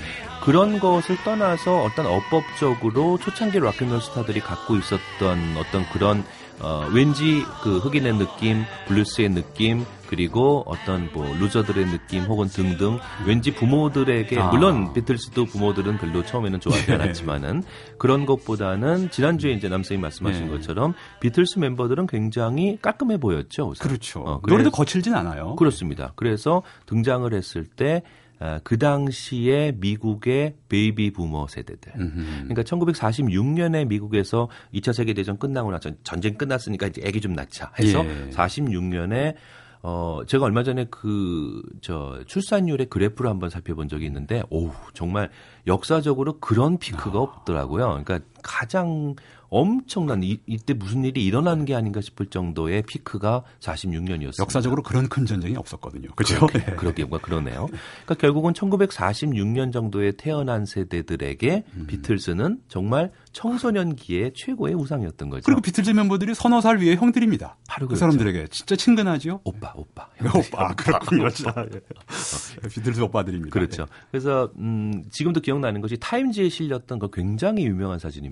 그런 0.43 0.79
것을 0.79 1.17
떠나서 1.23 1.83
어떤 1.83 2.05
어법적으로 2.05 3.17
초창기 3.19 3.59
락앤롤 3.59 4.01
스타들이 4.01 4.39
갖고 4.41 4.75
있었던 4.75 5.57
어떤 5.57 5.87
그런 5.91 6.23
어, 6.61 6.87
왠지 6.93 7.43
그 7.63 7.79
흑인의 7.79 8.17
느낌, 8.17 8.63
블루스의 8.87 9.29
느낌, 9.29 9.85
그리고 10.11 10.63
어떤 10.67 11.09
뭐 11.13 11.25
loser들의 11.39 11.85
느낌 11.85 12.23
혹은 12.23 12.47
등등 12.49 12.99
왠지 13.25 13.53
부모들에게 13.53 14.39
아. 14.39 14.49
물론 14.49 14.91
비틀스도 14.91 15.45
부모들은 15.45 15.99
별로 15.99 16.21
처음에는 16.23 16.59
좋아하지 16.59 16.91
예. 16.91 16.95
않았지만은 16.95 17.63
그런 17.97 18.25
것보다는 18.25 19.09
지난주에 19.09 19.53
이제 19.53 19.69
남 19.69 19.77
선생이 19.77 20.01
말씀하신 20.01 20.47
예. 20.47 20.49
것처럼 20.49 20.95
비틀스 21.21 21.59
멤버들은 21.59 22.07
굉장히 22.07 22.77
깔끔해 22.81 23.17
보였죠. 23.19 23.69
우선. 23.69 23.87
그렇죠. 23.87 24.19
어, 24.19 24.41
노래도 24.45 24.69
거칠진 24.69 25.13
않아요. 25.15 25.55
그렇습니다. 25.55 26.11
그래서 26.17 26.61
등장을 26.87 27.33
했을 27.33 27.63
때 27.65 28.03
아, 28.05 28.20
그 28.63 28.77
당시에 28.77 29.73
미국의 29.77 30.55
베이비 30.69 31.11
부머 31.11 31.47
세대들. 31.47 31.93
그러니까 31.93 32.63
1946년에 32.63 33.85
미국에서 33.87 34.49
2차 34.73 34.93
세계 34.93 35.13
대전 35.13 35.37
끝나고 35.37 35.71
나서 35.71 35.91
전쟁 36.03 36.35
끝났으니까 36.35 36.87
이제 36.87 37.01
애기 37.03 37.21
좀 37.21 37.33
낳자 37.33 37.71
해서 37.79 38.03
예. 38.05 38.29
46년에 38.31 39.35
어 39.83 40.21
제가 40.27 40.45
얼마 40.45 40.63
전에 40.63 40.85
그 40.85 41.61
저 41.81 42.23
출산율의 42.25 42.87
그래프를 42.87 43.29
한번 43.29 43.49
살펴본 43.49 43.87
적이 43.87 44.05
있는데 44.05 44.43
오 44.49 44.71
정말 44.93 45.29
역사적으로 45.67 46.39
그런 46.39 46.77
피크가 46.77 47.17
아. 47.17 47.21
없더라고요. 47.21 48.03
그러니까 48.03 48.19
가장 48.43 49.15
엄청난 49.51 50.23
이, 50.23 50.39
이때 50.47 50.73
무슨 50.73 51.03
일이 51.03 51.25
일어난 51.25 51.65
게 51.65 51.75
아닌가 51.75 51.99
싶을 51.99 52.27
정도의 52.27 52.83
피크가 52.83 53.43
46년이었습니다. 53.59 54.39
역사적으로 54.39 54.81
그런 54.81 55.09
큰 55.09 55.25
전쟁이 55.25 55.57
없었거든요. 55.57 56.07
그렇죠? 56.15 56.47
그렇게, 56.47 56.71
그러게 56.75 57.03
뭔가 57.03 57.25
그러네요. 57.25 57.67
그러니까 58.05 58.15
결국은 58.15 58.53
1946년 58.53 59.73
정도에 59.73 60.13
태어난 60.13 60.65
세대들에게 60.65 61.65
음. 61.75 61.85
비틀스는 61.85 62.61
정말 62.69 63.11
청소년기의 63.33 64.31
최고의 64.35 64.73
우상이었던 64.73 65.29
거죠. 65.29 65.43
그리고 65.45 65.59
비틀즈 65.59 65.91
멤버들이 65.91 66.33
서너 66.33 66.61
살 66.61 66.77
위에 66.77 66.95
형들입니다. 66.95 67.57
바로 67.67 67.87
그 67.87 67.95
그렇죠. 67.95 67.99
사람들에게 67.99 68.47
진짜 68.51 68.77
친근하죠. 68.77 69.41
오빠, 69.43 69.73
오빠. 69.75 70.07
오빠 70.33 70.73
그렇군요. 70.75 71.29
진짜. 71.29 71.53
예. 71.73 72.67
비틀즈 72.69 73.01
오빠들입니다. 73.01 73.51
그렇죠. 73.51 73.85
그래서 74.11 74.49
음, 74.57 75.03
지금도 75.11 75.41
기억나는 75.41 75.81
것이 75.81 75.97
타임즈에 75.97 76.47
실렸던 76.47 76.99
그 76.99 77.09
굉장히 77.11 77.65
유명한 77.65 77.99
사진입니다. 77.99 78.30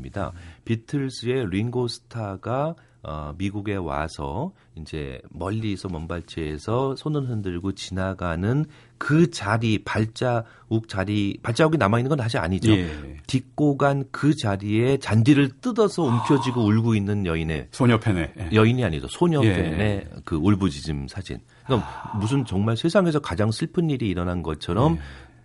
비틀즈의 0.65 1.49
링고 1.49 1.87
스타가 1.87 2.75
어, 3.01 3.33
미국에 3.37 3.75
와서 3.75 4.51
이제 4.75 5.21
멀리서 5.29 5.87
먼발치에서 5.87 6.97
손을 6.97 7.29
흔들고 7.29 7.71
지나가는 7.71 8.65
그 8.97 9.31
자리 9.31 9.81
발자국 9.85 10.89
자리 10.89 11.39
발자국이 11.41 11.77
남아 11.77 11.99
있는 11.99 12.09
건 12.09 12.17
사실 12.19 12.39
아니죠. 12.39 12.71
예. 12.73 12.89
딛고 13.25 13.77
간 13.77 14.03
그 14.11 14.35
자리에 14.35 14.97
잔디를 14.97 15.61
뜯어서 15.61 16.03
움켜쥐고 16.03 16.61
울고 16.61 16.95
있는 16.95 17.25
여인의 17.25 17.69
소녀 17.71 17.97
팬에. 17.99 18.33
예. 18.37 18.49
여인이 18.51 18.83
아니죠. 18.83 19.07
소녀팬의 19.07 19.79
예. 19.79 20.09
그 20.25 20.35
울부짖음 20.35 21.07
사진. 21.07 21.39
그러니까 21.65 22.17
무슨 22.19 22.43
정말 22.43 22.75
세상에서 22.75 23.19
가장 23.19 23.49
슬픈 23.51 23.89
일이 23.89 24.09
일어난 24.09 24.43
것처럼 24.43 24.95
예. 24.95 24.99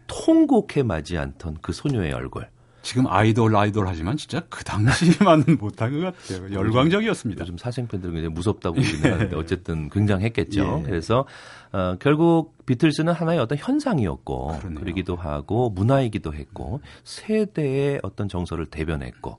통곡해 0.09 0.83
마지 0.83 1.17
않던 1.17 1.59
그 1.63 1.73
소녀의 1.73 2.13
얼굴. 2.13 2.49
지금 2.85 3.07
아이돌 3.09 3.57
아이돌 3.57 3.89
하지만 3.89 4.17
진짜 4.17 4.43
그 4.51 4.63
당시만은 4.63 5.57
못한 5.59 5.99
것 5.99 6.15
같아요. 6.15 6.53
열광적이었습니다. 6.53 7.43
요즘 7.43 7.57
사생팬들은 7.57 8.13
굉장히 8.13 8.35
무섭다고 8.35 8.77
보기는 8.77 9.13
하는데 9.13 9.35
어쨌든 9.37 9.89
굉장했겠죠. 9.89 10.81
예. 10.81 10.87
그래서 10.87 11.25
어, 11.73 11.97
결국 11.99 12.55
비틀즈는 12.67 13.15
하나의 13.15 13.41
어떤 13.41 13.57
현상이었고 13.59 14.59
그러네요. 14.59 14.81
그러기도 14.81 15.17
하고 15.17 15.71
문화이기도 15.71 16.35
했고 16.35 16.81
세대의 17.05 18.01
어떤 18.03 18.29
정서를 18.29 18.67
대변했고 18.67 19.39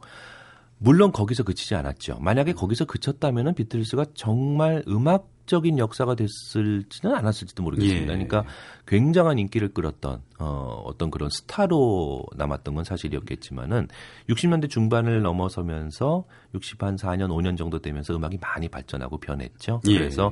물론 0.85 1.11
거기서 1.11 1.41
그치지 1.41 1.73
않았죠. 1.73 2.19
만약에 2.21 2.53
거기서 2.53 2.85
그쳤다면은 2.85 3.55
비틀스가 3.55 4.05
정말 4.13 4.83
음악적인 4.87 5.79
역사가 5.79 6.13
됐을지는 6.13 7.15
않았을지도 7.15 7.63
모르겠습니다. 7.63 8.03
예. 8.03 8.05
그러니까 8.05 8.43
굉장한 8.85 9.39
인기를 9.39 9.73
끌었던 9.73 10.21
어, 10.37 10.83
어떤 10.85 11.09
그런 11.09 11.31
스타로 11.31 12.23
남았던 12.35 12.75
건 12.75 12.83
사실이었겠지만은 12.83 13.87
60년대 14.29 14.69
중반을 14.69 15.23
넘어서면서 15.23 16.25
60한 16.53 16.99
4년 16.99 17.29
5년 17.29 17.57
정도 17.57 17.79
되면서 17.79 18.15
음악이 18.15 18.37
많이 18.39 18.69
발전하고 18.69 19.17
변했죠. 19.17 19.81
예. 19.87 19.97
그래서 19.97 20.31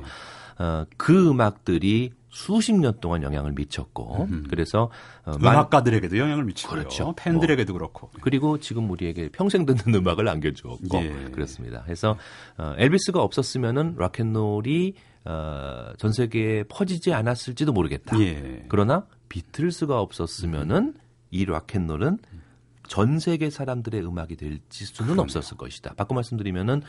어, 0.60 0.84
그 0.96 1.30
음악들이 1.30 2.12
수십 2.34 2.72
년 2.74 2.98
동안 3.00 3.22
영향을 3.22 3.52
미쳤고 3.52 4.26
그래서 4.50 4.90
어, 5.24 5.38
많- 5.38 5.54
음악가들에게도 5.54 6.18
영향을 6.18 6.44
미치고요. 6.44 6.80
그렇죠. 6.80 7.14
팬들에게도 7.16 7.72
그렇고. 7.72 8.10
그리고 8.20 8.58
지금 8.58 8.90
우리에게 8.90 9.28
평생 9.28 9.64
듣는 9.64 9.94
음악을 10.00 10.26
안겨주었고 10.28 10.98
예. 10.98 11.10
그렇습니다. 11.30 11.82
그래서 11.84 12.18
어, 12.58 12.74
엘비스가 12.76 13.22
없었으면은 13.22 13.94
락앤롤이 13.96 14.94
어, 15.26 15.92
전 15.96 16.12
세계에 16.12 16.64
퍼지지 16.64 17.12
않았을지도 17.14 17.72
모르겠다. 17.72 18.18
예. 18.20 18.64
그러나 18.68 19.06
비틀스가 19.28 20.00
없었으면은 20.00 20.94
이 21.30 21.44
락앤롤은 21.44 22.18
전 22.88 23.18
세계 23.18 23.48
사람들의 23.48 24.04
음악이 24.04 24.36
될 24.36 24.58
수는 24.68 25.18
없었을 25.18 25.56
것이다. 25.56 25.94
바꿔 25.94 26.14
말씀드리면은 26.16 26.82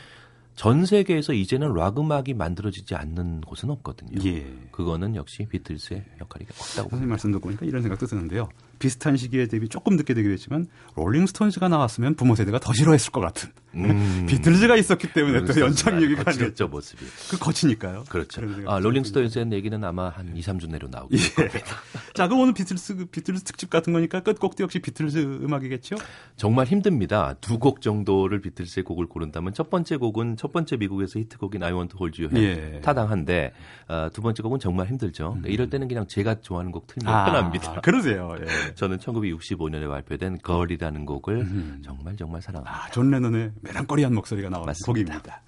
전 0.55 0.85
세계에서 0.85 1.33
이제는 1.33 1.73
락 1.73 1.99
음악이 1.99 2.33
만들어지지 2.33 2.95
않는 2.95 3.41
곳은 3.41 3.69
없거든요. 3.71 4.17
예. 4.25 4.45
그거는 4.71 5.15
역시 5.15 5.45
비틀스의 5.49 6.03
역할이 6.21 6.45
컸다고 6.45 6.89
선생님. 6.89 7.09
말씀 7.09 7.31
듣고 7.31 7.43
보니까 7.43 7.65
이런 7.65 7.81
생각도 7.81 8.05
드는데요. 8.05 8.49
비슷한 8.79 9.17
시기에 9.17 9.47
데뷔 9.47 9.67
조금 9.67 9.95
늦게 9.97 10.13
되긴 10.13 10.31
했지만 10.31 10.67
롤링스톤즈가 10.95 11.67
나왔으면 11.67 12.15
부모 12.15 12.35
세대가 12.35 12.59
더 12.59 12.73
싫어했을 12.73 13.11
것 13.11 13.19
같은 13.21 13.51
음. 13.75 14.25
비틀즈가 14.27 14.75
있었기 14.77 15.11
때문에 15.13 15.43
또 15.45 15.59
연착륙이 15.59 16.15
가능했죠. 16.15 16.67
모습이. 16.67 17.03
그 17.31 17.37
거치니까요. 17.39 18.05
그렇죠. 18.09 18.41
아. 18.67 18.79
롤링스톤즈의 18.79 19.51
얘기는 19.51 19.83
아마 19.83 20.09
한 20.09 20.35
2, 20.35 20.39
3주 20.41 20.69
내로 20.69 20.87
나오고 20.87 21.09
예. 21.13 21.17
일 21.17 21.35
겁니다. 21.35 21.75
자, 22.13 22.27
그럼 22.27 22.41
오늘 22.41 22.53
비틀스 22.53 23.05
비틀스 23.11 23.43
특집 23.43 23.69
같은 23.69 23.91
거니까 23.93 24.21
끝곡도 24.21 24.63
역시 24.63 24.79
비틀즈 24.79 25.17
음악이겠죠? 25.43 25.95
정말 26.35 26.67
힘듭니다. 26.67 27.35
두 27.41 27.55
곡 27.65 27.81
정도를 27.81 28.41
비틀스의 28.41 28.83
곡을 28.83 29.07
고른다면 29.07 29.53
첫 29.53 29.69
번째 29.69 29.97
곡은 29.97 30.37
첫 30.37 30.51
번째 30.51 30.77
미국에서 30.77 31.19
히트곡인 31.19 31.63
I 31.63 31.71
Want 31.73 31.95
to 31.95 31.97
Hold 31.99 32.21
Your 32.21 32.35
Hand 32.35 32.75
예. 32.75 32.81
타당한데 32.81 33.53
어, 33.87 34.09
두 34.13 34.21
번째 34.21 34.43
곡은 34.43 34.59
정말 34.59 34.87
힘들죠. 34.87 35.29
그러니까 35.29 35.49
이럴 35.49 35.69
때는 35.69 35.87
그냥 35.87 36.05
제가 36.07 36.41
좋아하는 36.41 36.71
곡 36.71 36.85
틀면 36.87 37.11
아, 37.13 37.25
편합니다. 37.25 37.81
그러세요. 37.81 38.35
예. 38.39 38.45
저는 38.75 38.97
1965년에 38.99 39.87
발표된 39.89 40.39
Girl이라는 40.43 41.05
곡을 41.05 41.47
정말 41.83 42.15
정말 42.17 42.41
사랑합니다. 42.41 42.85
아, 42.85 42.89
존 42.91 43.09
레논의 43.09 43.51
멜랑콜리한 43.65 44.13
목소리가 44.13 44.49
나오는 44.49 44.67
맞습니다. 44.67 44.85
곡입니다. 44.85 45.41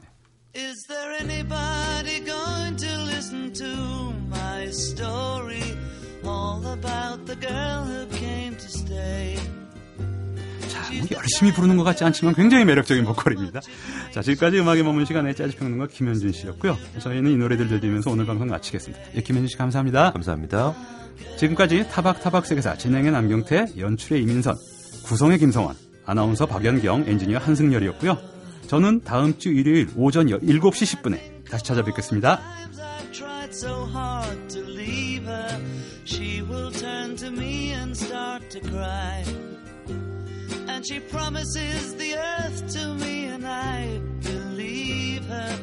Is 0.56 0.88
there 0.88 1.16
anybody 1.22 2.26
going 2.26 2.76
to 2.78 2.90
listen 3.08 3.54
to 3.54 4.14
my 4.28 4.66
story? 4.70 5.62
All 6.26 6.66
about 6.66 7.26
the 7.26 7.40
girl 7.40 7.86
who 7.86 8.10
came 8.18 8.58
to 8.58 8.66
stay. 8.66 9.38
자, 10.68 10.92
뭐 10.92 11.08
열심히 11.12 11.54
부르는 11.54 11.78
것 11.78 11.84
같지 11.84 12.04
않지만 12.04 12.34
굉장히 12.34 12.66
매력적인 12.66 13.06
보컬입니다. 13.06 13.62
자, 14.12 14.22
지금까지 14.22 14.60
음악에 14.60 14.84
머문 14.84 15.06
시간에 15.06 15.34
재즈평론가 15.34 15.88
김현준 15.88 16.32
씨였고요. 16.32 16.76
저희는 17.00 17.32
이 17.32 17.38
노래들 17.38 17.68
들리면서 17.68 18.10
오늘 18.10 18.26
방송 18.26 18.48
마치겠습니다. 18.48 19.04
예, 19.16 19.22
김현준 19.22 19.48
씨 19.48 19.58
감사합니다. 19.58 20.12
감사합니다. 20.12 20.76
지금까지 21.38 21.88
타박타박 21.90 22.46
세계사 22.46 22.78
진행의 22.78 23.12
남경태, 23.12 23.68
연출의 23.78 24.24
이민선, 24.24 24.56
구성의 25.06 25.38
김성환, 25.38 25.76
아나운서 26.08 26.46
박연경, 26.46 27.04
엔지니어 27.06 27.38
한승열이었고요. 27.38 28.18
저는 28.68 29.02
다음 29.04 29.38
주 29.38 29.50
일요일 29.50 29.90
오전 29.96 30.28
7시 30.28 31.02
10분에 31.02 31.46
다시 31.50 31.66
찾아뵙겠습니다. 31.66 32.42
And 40.70 40.86
she 40.86 41.00
promises 41.00 41.96
the 41.98 42.14
earth 42.14 42.68
to 42.74 42.94
me, 42.94 43.26
and 43.26 43.48
I 43.48 44.00
believe 44.22 45.26
her. 45.26 45.60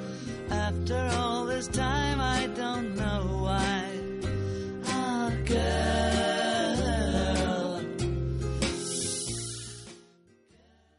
After 0.50 1.08
all 1.16 1.46
this 1.46 1.68
time. 1.68 2.04